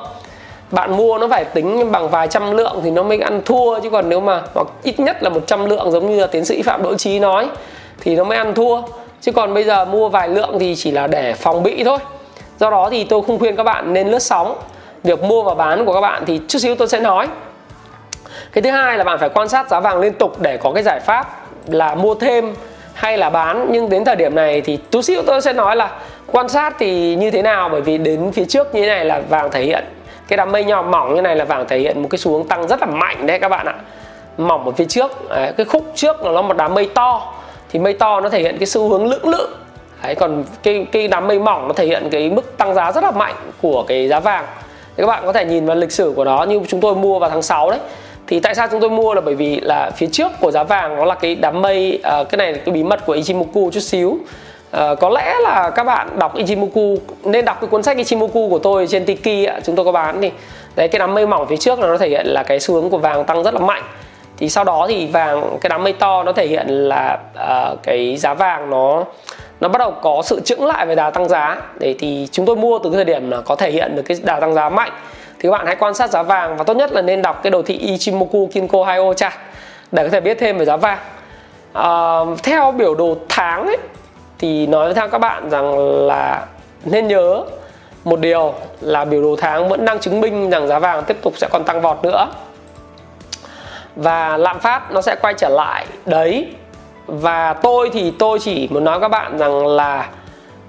[0.72, 3.90] Bạn mua nó phải tính bằng vài trăm lượng thì nó mới ăn thua, chứ
[3.90, 6.84] còn nếu mà, hoặc ít nhất là 100 lượng giống như là tiến sĩ phạm
[6.84, 7.50] đỗ trí nói,
[8.00, 8.82] thì nó mới ăn thua.
[9.22, 11.98] Chứ còn bây giờ mua vài lượng thì chỉ là để phòng bị thôi.
[12.60, 14.56] Do đó thì tôi không khuyên các bạn nên lướt sóng.
[15.04, 17.28] Việc mua và bán của các bạn thì chút xíu tôi sẽ nói.
[18.54, 20.84] Cái thứ hai là bạn phải quan sát giá vàng liên tục để có cái
[20.84, 22.56] giải pháp là mua thêm
[22.94, 23.68] hay là bán.
[23.72, 25.92] Nhưng đến thời điểm này thì chút xíu tôi sẽ nói là
[26.32, 29.22] quan sát thì như thế nào, bởi vì đến phía trước như thế này là
[29.30, 29.84] vàng thể hiện
[30.32, 32.48] cái đám mây nhỏ mỏng như này là vàng thể hiện một cái xu hướng
[32.48, 33.76] tăng rất là mạnh đấy các bạn ạ.
[34.38, 37.34] Mỏng ở phía trước đấy, cái khúc trước là nó một đám mây to.
[37.72, 39.48] Thì mây to nó thể hiện cái xu hướng lưỡng lự.
[40.04, 43.04] Đấy, còn cái cái đám mây mỏng nó thể hiện cái mức tăng giá rất
[43.04, 44.46] là mạnh của cái giá vàng.
[44.98, 47.20] Thì các bạn có thể nhìn vào lịch sử của nó như chúng tôi mua
[47.20, 47.80] vào tháng 6 đấy.
[48.28, 50.96] Thì tại sao chúng tôi mua là bởi vì là phía trước của giá vàng
[50.96, 53.80] nó là cái đám mây uh, cái này là cái bí mật của Ichimoku chút
[53.80, 54.18] xíu
[54.78, 58.60] uh, có lẽ là các bạn đọc Ichimoku nên đọc cái cuốn sách Ichimoku của
[58.60, 60.32] tôi trên Tiki ạ, chúng tôi có bán thì.
[60.76, 62.90] Đấy cái đám mây mỏng phía trước là nó thể hiện là cái xu hướng
[62.90, 63.84] của vàng tăng rất là mạnh.
[64.38, 68.18] Thì sau đó thì vàng cái đám mây to nó thể hiện là uh, cái
[68.18, 69.04] giá vàng nó
[69.60, 71.62] nó bắt đầu có sự chững lại về đà tăng giá.
[71.80, 74.18] Để thì chúng tôi mua từ cái thời điểm là có thể hiện được cái
[74.24, 74.92] đà tăng giá mạnh.
[75.40, 77.52] Thì các bạn hãy quan sát giá vàng và tốt nhất là nên đọc cái
[77.52, 79.38] đồ thị Ichimoku Kinko Haio cha
[79.92, 81.00] để có thể biết thêm về giá vàng.
[81.80, 83.78] Uh, theo biểu đồ tháng ấy
[84.42, 85.78] thì nói với các bạn rằng
[86.08, 86.46] là
[86.86, 87.44] nên nhớ
[88.04, 91.34] một điều là biểu đồ tháng vẫn đang chứng minh rằng giá vàng tiếp tục
[91.38, 92.28] sẽ còn tăng vọt nữa.
[93.96, 95.86] Và lạm phát nó sẽ quay trở lại.
[96.06, 96.48] Đấy.
[97.08, 100.10] Và tôi thì tôi chỉ muốn nói các bạn rằng là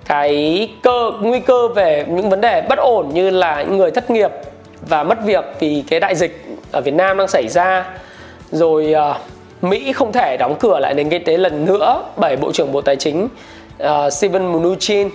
[0.04, 4.10] cái cơ nguy cơ về những vấn đề bất ổn như là những người thất
[4.10, 4.30] nghiệp
[4.88, 7.84] và mất việc vì cái đại dịch ở Việt Nam đang xảy ra.
[8.50, 9.16] Rồi uh,
[9.64, 12.80] Mỹ không thể đóng cửa lại nền kinh tế lần nữa bởi Bộ trưởng Bộ
[12.80, 13.28] Tài chính.
[13.82, 15.10] Ờ, uh, Steven Mnuchin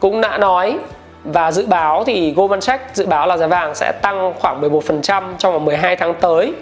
[0.00, 0.78] cũng đã nói
[1.24, 5.22] và dự báo thì Goldman Sachs dự báo là giá vàng sẽ tăng khoảng 11%
[5.38, 6.52] trong vòng 12 tháng tới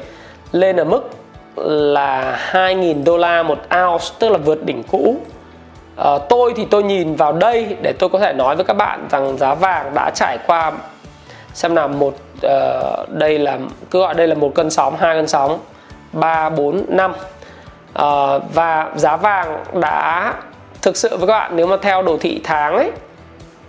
[0.52, 1.10] lên ở mức
[1.56, 5.16] là 2.000 đô la một ounce tức là vượt đỉnh cũ.
[5.96, 9.06] À, tôi thì tôi nhìn vào đây để tôi có thể nói với các bạn
[9.10, 10.72] rằng giá vàng đã trải qua
[11.54, 12.14] xem nào một
[12.46, 13.58] uh, đây là
[13.90, 15.58] cứ gọi đây là một cơn sóng hai cơn sóng
[16.12, 17.12] ba bốn năm.
[17.12, 20.34] Uh, và giá vàng đã
[20.82, 22.90] thực sự với các bạn nếu mà theo đồ thị tháng ấy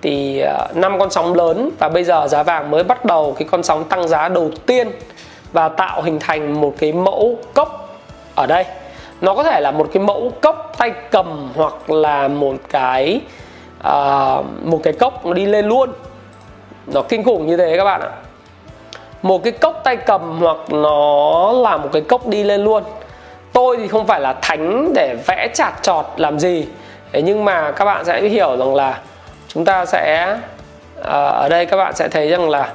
[0.02, 3.48] thì ờ, năm con sóng lớn và bây giờ giá vàng mới bắt đầu cái
[3.52, 4.92] con sóng tăng giá đầu tiên
[5.52, 7.98] và tạo hình thành một cái mẫu cốc
[8.36, 8.66] ở đây.
[9.22, 13.22] Nó có thể là một cái mẫu cốc tay cầm hoặc là một cái
[13.88, 15.94] uh, một cái cốc nó đi lên luôn.
[16.94, 18.10] Nó kinh khủng như thế các bạn ạ.
[19.22, 22.84] Một cái cốc tay cầm hoặc nó là một cái cốc đi lên luôn.
[23.54, 26.66] Tôi thì không phải là thánh để vẽ chạt trọt làm gì
[27.14, 29.00] thế nhưng mà các bạn sẽ hiểu rằng là
[29.48, 30.38] chúng ta sẽ
[31.02, 32.74] ờ, ở đây các bạn sẽ thấy rằng là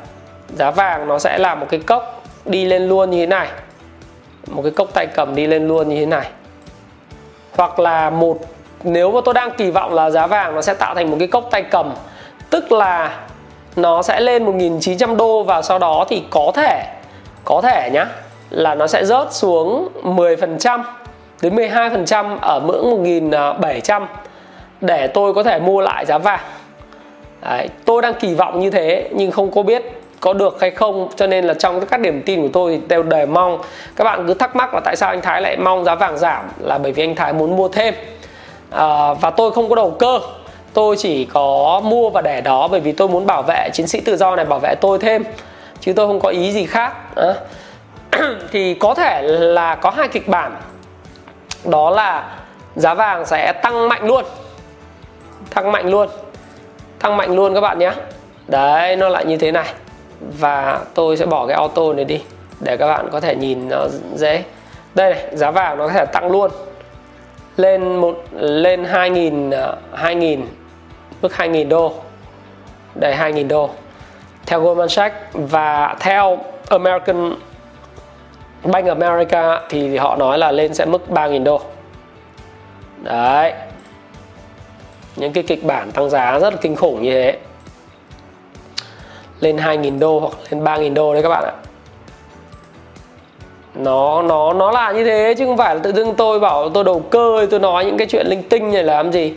[0.57, 3.49] giá vàng nó sẽ là một cái cốc đi lên luôn như thế này.
[4.47, 6.27] Một cái cốc tay cầm đi lên luôn như thế này.
[7.57, 8.39] Hoặc là một,
[8.83, 11.29] nếu mà tôi đang kỳ vọng là giá vàng nó sẽ tạo thành một cái
[11.29, 11.95] cốc tay cầm,
[12.51, 13.19] tức là
[13.77, 16.85] nó sẽ lên 1.900 đô và sau đó thì có thể
[17.45, 18.07] có thể nhá,
[18.51, 20.83] là nó sẽ rớt xuống 10%
[21.43, 24.07] đến 12% ở ngưỡng 1.700
[24.81, 26.41] để tôi có thể mua lại giá vàng.
[27.43, 29.83] Đấy, tôi đang kỳ vọng như thế nhưng không có biết
[30.21, 31.09] có được hay không.
[31.17, 33.59] Cho nên là trong các điểm tin của tôi đều đề mong
[33.97, 36.49] các bạn cứ thắc mắc là tại sao anh Thái lại mong giá vàng giảm
[36.59, 37.95] là bởi vì anh Thái muốn mua thêm.
[38.71, 40.21] À, và tôi không có đầu cơ.
[40.75, 44.01] Tôi chỉ có mua và để đó bởi vì tôi muốn bảo vệ chiến sĩ
[44.01, 45.25] tự do này bảo vệ tôi thêm
[45.81, 46.93] chứ tôi không có ý gì khác.
[47.17, 47.35] À.
[48.53, 50.57] thì có thể là có hai kịch bản.
[51.65, 52.37] Đó là
[52.77, 54.25] giá vàng sẽ tăng mạnh luôn
[55.63, 56.09] tăng mạnh luôn.
[56.99, 57.93] Tăng mạnh luôn các bạn nhé.
[58.49, 59.73] Đấy, nó lại như thế này.
[60.21, 62.23] Và tôi sẽ bỏ cái auto này đi,
[62.61, 64.45] để các bạn có thể nhìn nó dễ.
[64.95, 66.51] Đây này, giá vàng nó có thể tăng luôn.
[67.57, 69.51] Lên một, lên 2000
[69.93, 70.47] 2000 à,
[71.23, 71.93] mức 2.000 đô.
[72.95, 73.71] Đây 2.000 đô.
[74.47, 77.35] Theo Goldman Sachs và theo American,
[78.65, 81.61] Bank America thì họ nói là lên sẽ mức 3.000 đô.
[83.03, 83.53] Đấy
[85.19, 87.37] những cái kịch bản tăng giá rất là kinh khủng như thế.
[89.41, 91.53] Lên 2.000 đô hoặc lên 3.000 đô đấy các bạn ạ.
[93.75, 96.85] Nó nó nó là như thế chứ không phải là tự dưng tôi bảo tôi
[96.85, 99.35] đầu cơ, tôi nói những cái chuyện linh tinh này là làm gì.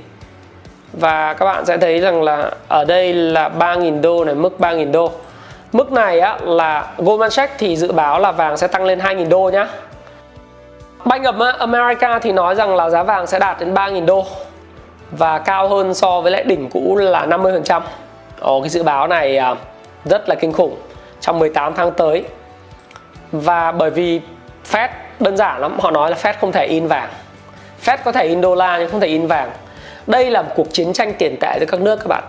[0.93, 4.91] Và các bạn sẽ thấy rằng là ở đây là 3.000 đô này, mức 3.000
[4.91, 5.11] đô.
[5.71, 9.29] Mức này á, là Goldman Sachs thì dự báo là vàng sẽ tăng lên 2.000
[9.29, 9.67] đô nhá.
[11.05, 14.25] Bank of America thì nói rằng là giá vàng sẽ đạt đến 3.000 đô
[15.11, 17.81] và cao hơn so với lại đỉnh cũ là 50%.
[18.39, 19.55] Ồ, cái dự báo này à,
[20.05, 20.77] rất là kinh khủng
[21.19, 22.23] trong 18 tháng tới.
[23.31, 24.21] Và bởi vì
[24.71, 27.09] Fed đơn giản lắm, họ nói là Fed không thể in vàng.
[27.85, 29.51] Fed có thể in đô la nhưng không thể in vàng.
[30.07, 32.23] Đây là một cuộc chiến tranh tiền tệ giữa các nước các bạn.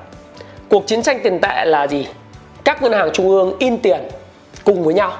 [0.68, 2.09] Cuộc chiến tranh tiền tệ là gì?
[2.64, 4.01] Các ngân hàng trung ương in tiền
[4.64, 5.12] cùng với nhau.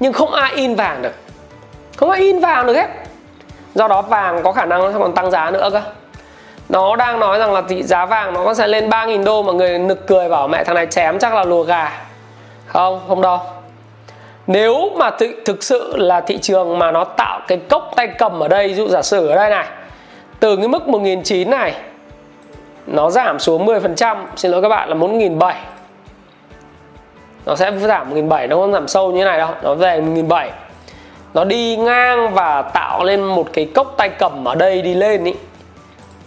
[0.00, 1.14] Nhưng không ai in vàng được.
[1.96, 2.88] Không ai in vàng được hết.
[3.74, 5.82] Do đó vàng có khả năng nó còn tăng giá nữa cơ
[6.72, 9.78] nó đang nói rằng là thị giá vàng nó sẽ lên 3.000 đô mà người
[9.78, 12.00] nực cười bảo mẹ thằng này chém chắc là lùa gà.
[12.66, 13.38] Không không đâu.
[14.46, 18.40] Nếu mà th- thực sự là thị trường mà nó tạo cái cốc tay cầm
[18.40, 19.66] ở đây dụ giả sử ở đây này,
[20.40, 21.74] từ cái mức 1.900 này,
[22.86, 25.52] nó giảm xuống 10% xin lỗi các bạn, là 1.700
[27.46, 30.48] nó sẽ giảm 1.700 nó không giảm sâu như thế này đâu, nó về 1.700
[31.34, 35.24] nó đi ngang và tạo lên một cái cốc tay cầm ở đây đi lên
[35.24, 35.34] ý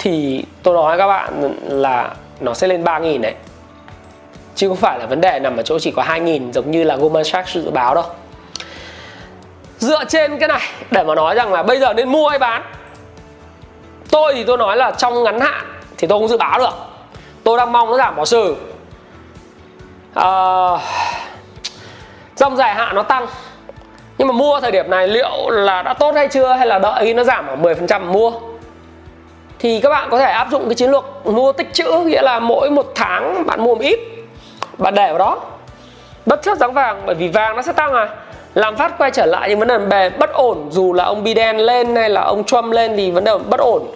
[0.05, 3.33] thì tôi nói các bạn là nó sẽ lên 3.000 đấy
[4.55, 6.95] chứ không phải là vấn đề nằm ở chỗ chỉ có 2.000 giống như là
[6.95, 8.03] Goldman Sachs dự báo đâu.
[9.77, 12.63] Dựa trên cái này để mà nói rằng là bây giờ nên mua hay bán.
[14.11, 15.65] Tôi thì tôi nói là trong ngắn hạn
[15.97, 16.73] thì tôi không dự báo được.
[17.43, 18.55] Tôi đang mong nó giảm bỏ sử
[20.13, 20.79] à, ờ,
[22.35, 23.27] trong dài hạn nó tăng.
[24.17, 26.53] Nhưng mà mua thời điểm này liệu là đã tốt hay chưa?
[26.53, 28.31] Hay là đợi khi nó giảm ở 10% mua?
[29.65, 32.39] Thì các bạn có thể áp dụng cái chiến lược mua tích trữ nghĩa là
[32.39, 33.99] mỗi một tháng bạn mua một ít,
[34.78, 35.41] bạn để vào đó.
[36.25, 38.10] Bất chấp giá vàng, bởi vì vàng nó sẽ tăng à
[38.54, 41.58] làm phát quay trở lại những vấn đề bề bất ổn, dù là ông Biden
[41.58, 43.88] lên hay là ông Trump lên thì vấn đề bất ổn,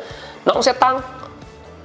[0.45, 1.01] nó cũng sẽ tăng.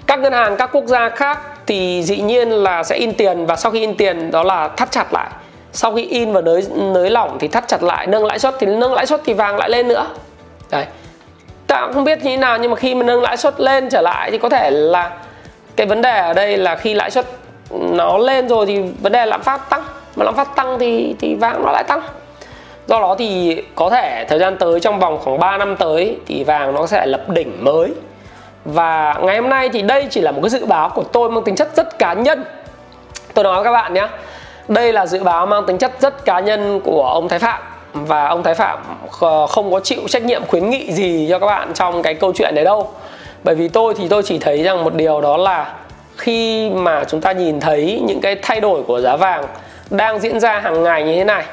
[0.07, 3.57] Các ngân hàng, các quốc gia khác thì dĩ nhiên là sẽ in tiền và
[3.57, 5.31] sau khi in tiền đó là thắt chặt lại.
[5.73, 8.67] Sau khi in và nới nới lỏng thì thắt chặt lại, nâng lãi suất thì
[8.67, 10.07] nâng lãi suất thì vàng lại lên nữa.
[10.71, 10.85] Đấy
[11.75, 13.89] ta cũng không biết như thế nào, nhưng mà khi mà nâng lãi suất lên
[13.89, 15.11] trở lại thì có thể là
[15.77, 17.27] cái vấn đề ở đây là khi lãi suất
[17.71, 19.83] nó lên rồi thì vấn đề lạm phát tăng.
[20.17, 22.01] Mà lạm phát tăng thì thì vàng nó lại tăng.
[22.87, 26.45] Do đó thì có thể thời gian tới trong vòng khoảng 3 năm tới thì
[26.45, 27.91] vàng nó sẽ lập đỉnh mới.
[28.65, 31.45] Và ngày hôm nay thì đây chỉ là một cái dự báo của tôi mang
[31.45, 32.45] tính chất rất cá nhân.
[33.35, 34.09] Tôi nói với các bạn nhé,
[34.69, 37.63] đây là dự báo mang tính chất rất cá nhân của ông Thái Phạm
[37.95, 38.79] và ông Thái Phạm
[39.21, 42.33] ờ, không có chịu trách nhiệm khuyến nghị gì cho các bạn trong cái câu
[42.33, 42.89] chuyện này đâu.
[43.45, 45.75] Bởi vì tôi thì tôi chỉ thấy rằng một điều đó là
[46.17, 49.45] khi mà chúng ta nhìn thấy những cái thay đổi của giá vàng
[49.91, 51.45] đang diễn ra hàng ngày như thế này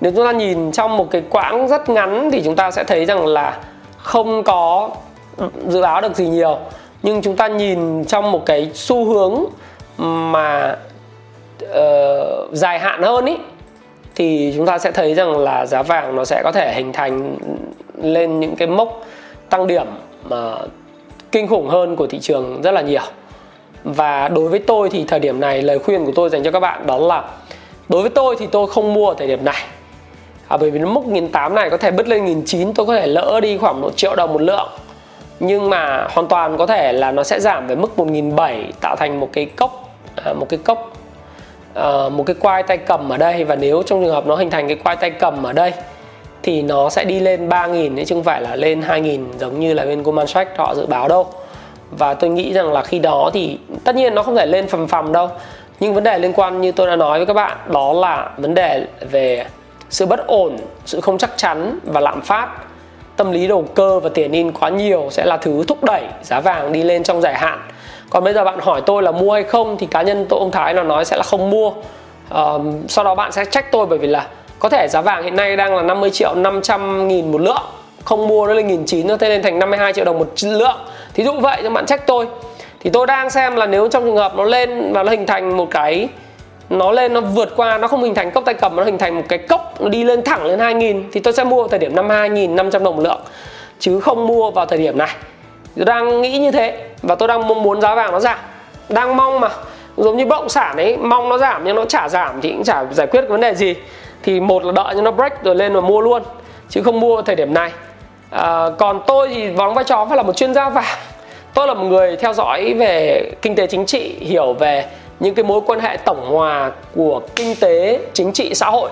[0.00, 3.04] nếu chúng ta nhìn trong một cái quãng rất ngắn thì chúng ta sẽ thấy
[3.04, 3.58] rằng là
[3.98, 4.90] không có
[5.68, 6.58] dự báo được gì nhiều.
[7.02, 9.44] Nhưng chúng ta nhìn trong một cái xu hướng
[9.98, 10.76] mà
[11.64, 13.36] uh, dài hạn hơn ý
[14.16, 17.36] thì chúng ta sẽ thấy rằng là giá vàng nó sẽ có thể hình thành
[18.02, 19.04] lên những cái mốc
[19.50, 19.86] tăng điểm
[20.28, 20.54] mà
[21.32, 23.02] kinh khủng hơn của thị trường rất là nhiều.
[23.84, 26.60] Và đối với tôi thì thời điểm này lời khuyên của tôi dành cho các
[26.60, 27.24] bạn đó là
[27.88, 29.62] đối với tôi thì tôi không mua ở thời điểm này.
[30.48, 33.06] À, bởi vì nó mốc 1.800 này có thể bứt lên 1.900 tôi có thể
[33.06, 34.68] lỡ đi khoảng một triệu đồng một lượng.
[35.40, 39.20] Nhưng mà hoàn toàn có thể là nó sẽ giảm về mức 1.700 tạo thành
[39.20, 40.95] một cái cốc à, một cái cốc
[41.78, 44.50] uh, một cái quai tay cầm ở đây và nếu trong trường hợp nó hình
[44.50, 45.72] thành cái quai tay cầm ở đây
[46.42, 49.84] thì nó sẽ đi lên 3.000 chứ không phải là lên 2.000 giống như là
[49.84, 51.26] bên Goldman Sachs họ dự báo đâu.
[51.90, 54.88] Và tôi nghĩ rằng là khi đó thì tất nhiên nó không thể lên phầm
[54.88, 55.28] phầm đâu.
[55.80, 58.54] Nhưng vấn đề liên quan như tôi đã nói với các bạn đó là vấn
[58.54, 59.46] đề về
[59.90, 62.48] sự bất ổn sự không chắc chắn và lạm phát.
[63.16, 66.40] Tâm lý đầu cơ và tiền in quá nhiều sẽ là thứ thúc đẩy giá
[66.40, 67.58] vàng đi lên trong dài hạn
[68.16, 70.50] còn bây giờ bạn hỏi tôi là mua hay không thì cá nhân tôi ông
[70.50, 71.68] Thái là nói sẽ là không mua.
[71.68, 74.26] Uh, sau đó bạn sẽ trách tôi bởi vì là
[74.58, 77.62] có thể giá vàng hiện nay đang là 50 triệu 500 nghìn một lượng
[78.04, 80.76] không mua nó lên nghìn chín thế nên thành 52 triệu đồng một lượng.
[81.14, 82.26] Thí dụ vậy cho bạn trách tôi.
[82.80, 85.56] Thì tôi đang xem là nếu trong trường hợp nó lên và nó hình thành
[85.56, 86.08] một cái
[86.70, 89.16] nó lên nó vượt qua nó không hình thành cốc tay cầm nó hình thành
[89.16, 91.78] một cái cốc nó đi lên thẳng lên 2000 thì tôi sẽ mua vào thời
[91.78, 93.20] điểm năm 2500 đồng một lượng
[93.78, 95.10] chứ không mua vào thời điểm này
[95.84, 98.38] đang nghĩ như thế và tôi đang mong muốn giá vàng nó giảm.
[98.88, 99.48] Đang mong mà
[99.96, 102.64] giống như bất động sản ấy mong nó giảm nhưng nó chả giảm thì cũng
[102.64, 103.74] chả giải quyết vấn đề gì.
[104.22, 106.22] Thì một là đợi cho nó break rồi lên và mua luôn
[106.68, 107.70] chứ không mua thời điểm này.
[108.30, 110.98] À, còn tôi thì vắng vai trò phải là một chuyên gia vàng.
[111.54, 114.84] Tôi là một người theo dõi về kinh tế chính trị hiểu về
[115.20, 118.90] những cái mối quan hệ tổng hòa của kinh tế chính trị xã hội.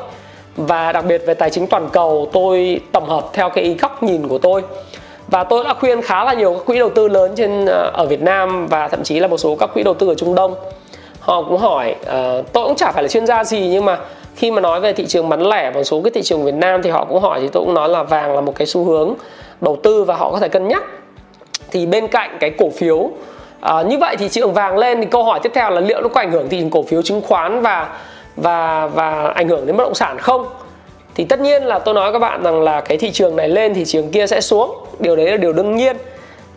[0.56, 4.28] Và đặc biệt về tài chính toàn cầu tôi tổng hợp theo cái góc nhìn
[4.28, 4.62] của tôi
[5.28, 8.06] và tôi đã khuyên khá là nhiều các quỹ đầu tư lớn trên à, ở
[8.06, 10.54] Việt Nam và thậm chí là một số các quỹ đầu tư ở Trung Đông.
[11.20, 13.98] Họ cũng hỏi uh, tôi cũng chả phải là chuyên gia gì nhưng mà
[14.36, 16.54] khi mà nói về thị trường bán lẻ và một số cái thị trường Việt
[16.54, 18.84] Nam thì họ cũng hỏi thì tôi cũng nói là vàng là một cái xu
[18.84, 19.14] hướng
[19.60, 20.82] đầu tư và họ có thể cân nhắc.
[21.70, 23.10] Thì bên cạnh cái cổ phiếu
[23.60, 26.00] à, như vậy thì thị trường vàng lên thì câu hỏi tiếp theo là liệu
[26.00, 27.88] nó có ảnh hưởng thị trường cổ phiếu chứng khoán và
[28.36, 30.46] và và ảnh hưởng đến bất động sản không?
[31.14, 33.74] Thì tất nhiên là tôi nói các bạn rằng là cái thị trường này lên
[33.74, 34.76] thị trường kia sẽ xuống.
[34.98, 35.96] Điều đấy là điều đương nhiên.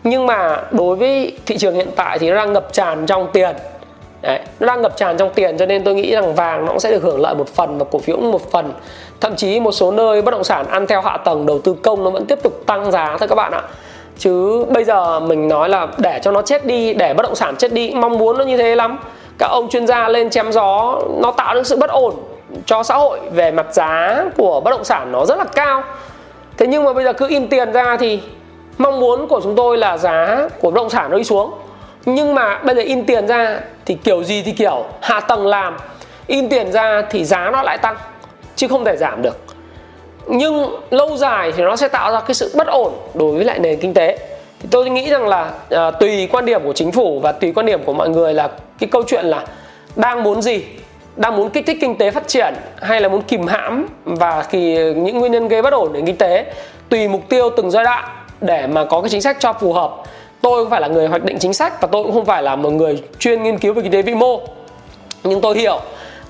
[0.04, 3.56] Nhưng mà đối với thị trường hiện tại thì nó đang ngập tràn trong tiền.
[4.22, 6.80] Đấy, nó đang ngập tràn trong tiền cho nên tôi nghĩ rằng vàng nó cũng
[6.80, 8.72] sẽ được hưởng lợi một phần và cổ phiếu cũng một phần.
[9.20, 12.04] Thậm chí một số nơi bất động sản ăn theo hạ tầng đầu tư công
[12.04, 13.62] nó vẫn tiếp tục tăng giá thôi các bạn ạ.
[14.18, 17.56] Chứ bây giờ mình nói là để cho nó chết đi để bất động sản
[17.56, 18.98] chết đi mong muốn nó như thế lắm.
[19.38, 22.14] Các ông chuyên gia lên chém gió nó tạo được sự bất ổn
[22.66, 25.82] cho xã hội về mặt giá của bất động sản nó rất là cao.
[26.56, 28.20] Thế nhưng mà bây giờ cứ in tiền ra thì
[28.78, 31.54] mong muốn của chúng tôi là giá của bất động sản nó đi xuống.
[32.04, 35.76] Nhưng mà bây giờ in tiền ra thì kiểu gì thì kiểu hạ tầng làm.
[36.26, 37.96] In tiền ra thì giá nó lại tăng
[38.56, 39.36] chứ không thể giảm được.
[40.26, 43.58] Nhưng lâu dài thì nó sẽ tạo ra cái sự bất ổn đối với lại
[43.58, 44.18] nền kinh tế.
[44.60, 47.66] Thì tôi nghĩ rằng là à, tùy quan điểm của chính phủ và tùy quan
[47.66, 49.44] điểm của mọi người là cái câu chuyện là
[49.96, 50.64] đang muốn gì
[51.18, 54.74] đang muốn kích thích kinh tế phát triển hay là muốn kìm hãm và thì
[54.94, 56.44] những nguyên nhân gây bất ổn nền kinh tế
[56.88, 58.04] tùy mục tiêu từng giai đoạn
[58.40, 59.94] để mà có cái chính sách cho phù hợp.
[60.42, 62.56] Tôi không phải là người hoạch định chính sách và tôi cũng không phải là
[62.56, 64.40] một người chuyên nghiên cứu về kinh tế vĩ mô.
[65.24, 65.80] Nhưng tôi hiểu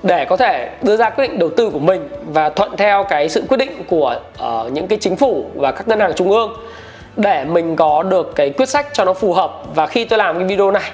[0.03, 3.29] để có thể đưa ra quyết định đầu tư của mình và thuận theo cái
[3.29, 6.53] sự quyết định của uh, những cái chính phủ và các ngân hàng trung ương
[7.15, 9.61] để mình có được cái quyết sách cho nó phù hợp.
[9.75, 10.91] Và khi tôi làm cái video này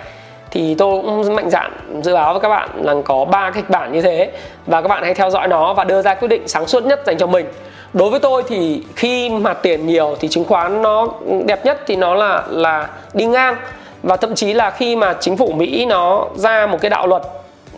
[0.55, 1.71] thì tôi cũng mạnh dạn
[2.03, 4.31] dự báo với các bạn là có ba kịch bản như thế.
[4.65, 7.01] Và các bạn hãy theo dõi nó và đưa ra quyết định sáng suốt nhất
[7.05, 7.45] dành cho mình.
[7.93, 11.07] Đối với tôi thì khi mà tiền nhiều thì chứng khoán nó
[11.45, 13.55] đẹp nhất thì nó là là đi ngang.
[14.03, 17.21] Và thậm chí là khi mà chính phủ Mỹ nó ra một cái đạo luật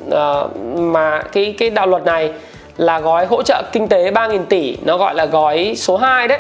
[0.08, 0.16] uh,
[0.76, 2.32] mà cái cái đạo luật này
[2.78, 6.40] là gói hỗ trợ kinh tế 3.000 tỷ nó gọi là gói số 2 đấy.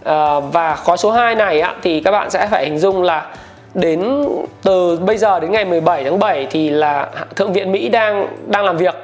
[0.00, 3.26] Uh, và gói số 2 này á, thì các bạn sẽ phải hình dung là
[3.74, 4.24] đến
[4.62, 8.64] từ bây giờ đến ngày 17 tháng 7 thì là thượng viện Mỹ đang đang
[8.64, 8.94] làm việc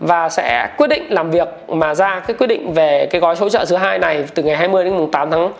[0.00, 3.48] và sẽ quyết định làm việc mà ra cái quyết định về cái gói hỗ
[3.48, 5.52] trợ thứ hai này từ ngày 20 đến mùng 8 tháng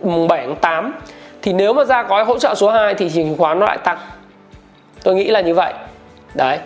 [0.00, 0.94] mùng 7 tháng 8
[1.42, 3.98] thì nếu mà ra gói hỗ trợ số 2 thì chứng khoán nó lại tăng.
[5.02, 5.72] Tôi nghĩ là như vậy.
[6.34, 6.58] Đấy.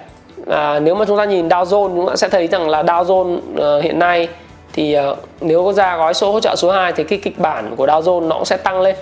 [0.51, 3.05] À, nếu mà chúng ta nhìn Dow Jones chúng ta sẽ thấy rằng là Dow
[3.05, 3.39] Jones
[3.79, 4.29] uh, hiện nay
[4.73, 7.77] thì uh, nếu có ra gói số hỗ trợ số 2 thì cái kịch bản
[7.77, 8.97] của Dow Jones nó cũng sẽ tăng lên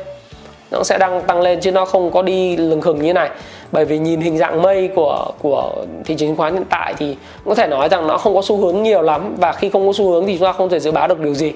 [0.71, 3.31] nó sẽ đang tăng lên chứ nó không có đi lừng khừng như này.
[3.73, 5.73] Bởi vì nhìn hình dạng mây của của
[6.05, 7.17] thị trường chứng khoán hiện tại thì
[7.47, 9.35] có thể nói rằng nó không có xu hướng nhiều lắm.
[9.39, 11.35] Và khi không có xu hướng thì chúng ta không thể dự báo được điều
[11.35, 11.53] gì.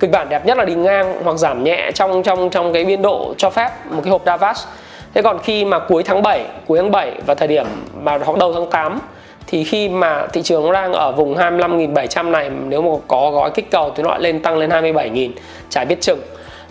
[0.00, 3.02] Kịch bản đẹp nhất là đi ngang hoặc giảm nhẹ trong trong trong cái biên
[3.02, 4.64] độ cho phép một cái hộp Davos.
[5.14, 7.66] Thế còn khi mà cuối tháng 7 cuối tháng 7 và thời điểm
[8.02, 9.00] mà hoặc đầu tháng 8
[9.46, 13.70] thì khi mà thị trường đang ở vùng 25.700 này, nếu mà có gói kích
[13.70, 15.30] cầu thì nó lại lên tăng lên 27.000
[15.70, 16.18] chả biết chừng.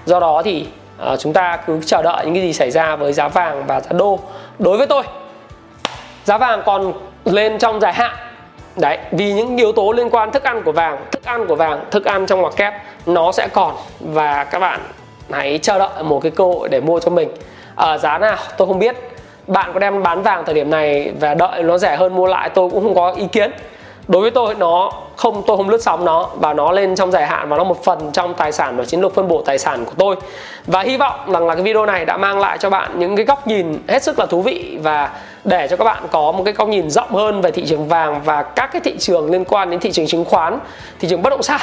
[0.05, 0.65] Do đó thì
[1.01, 3.81] à, chúng ta cứ chờ đợi những cái gì xảy ra với giá vàng và
[3.81, 4.19] giá đô.
[4.59, 5.03] Đối với tôi
[6.23, 6.93] giá vàng còn
[7.25, 8.15] lên trong dài hạn.
[8.75, 11.85] Đấy vì những yếu tố liên quan thức ăn của vàng thức ăn của vàng
[11.91, 12.73] thức ăn trong ngoặc kép
[13.05, 13.75] nó sẽ còn.
[13.99, 14.79] Và các bạn
[15.31, 17.29] hãy chờ đợi một cái cơ hội để mua cho mình.
[17.75, 18.37] Ở giá nào?
[18.57, 18.95] Tôi không biết.
[19.47, 22.49] Bạn có đem bán vàng thời điểm này và đợi nó rẻ hơn mua lại
[22.49, 23.51] tôi cũng không có ý kiến
[24.07, 27.25] đối với tôi nó không tôi không lướt sóng nó và nó lên trong dài
[27.25, 29.85] hạn và nó một phần trong tài sản và chiến lược phân bổ tài sản
[29.85, 30.15] của tôi.
[30.67, 33.25] Và hy vọng rằng là cái video này đã mang lại cho bạn những cái
[33.25, 35.09] góc nhìn hết sức là thú vị và
[35.43, 38.21] để cho các bạn có một cái góc nhìn rộng hơn về thị trường vàng
[38.25, 40.59] và các cái thị trường liên quan đến thị trường chứng khoán
[40.99, 41.61] thị trường bất động sản.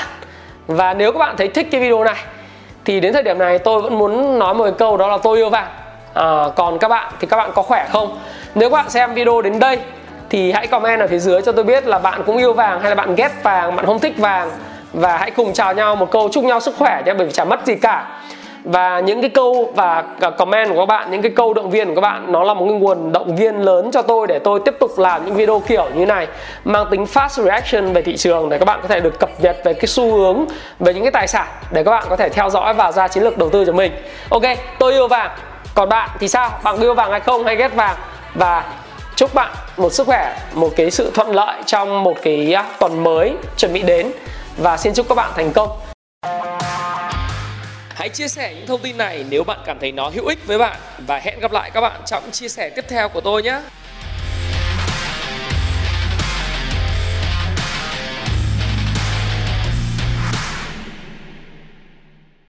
[0.66, 2.16] Và nếu các bạn thấy thích cái video này
[2.84, 5.50] thì đến thời điểm này tôi vẫn muốn nói một câu đó là tôi yêu
[5.50, 5.68] vàng.
[6.14, 8.18] À, còn các bạn thì các bạn có khỏe không?
[8.54, 9.78] Nếu các bạn xem video đến đây
[10.30, 12.88] thì hãy comment ở phía dưới cho tôi biết là bạn cũng yêu vàng hay
[12.88, 14.50] là bạn ghét vàng, bạn không thích vàng.
[14.92, 17.44] Và hãy cùng chào nhau một câu chúc nhau sức khỏe nhé, bởi vì chả
[17.44, 18.06] mất gì cả.
[18.64, 20.04] Và những cái câu và
[20.38, 22.64] comment của các bạn, những cái câu động viên của các bạn, nó là một
[22.68, 25.86] cái nguồn động viên lớn cho tôi để tôi tiếp tục làm những video kiểu
[25.94, 26.26] như này,
[26.64, 29.56] mang tính fast reaction về thị trường để các bạn có thể được cập nhật
[29.64, 30.46] về cái xu hướng,
[30.78, 33.24] về những cái tài sản để các bạn có thể theo dõi và ra chiến
[33.24, 33.92] lược đầu tư cho mình.
[34.30, 34.42] Ok,
[34.78, 35.30] tôi yêu vàng.
[35.74, 36.50] Còn bạn thì sao?
[36.62, 37.44] Bạn yêu vàng hay không?
[37.44, 37.96] Hay ghét vàng?
[38.34, 38.64] Và
[39.18, 43.32] chúc bạn một sức khỏe, một cái sự thuận lợi trong một cái tuần mới
[43.56, 44.12] chuẩn bị đến
[44.56, 45.70] và xin chúc các bạn thành công
[47.88, 50.58] Hãy chia sẻ những thông tin này nếu bạn cảm thấy nó hữu ích với
[50.58, 53.60] bạn và hẹn gặp lại các bạn trong chia sẻ tiếp theo của tôi nhé.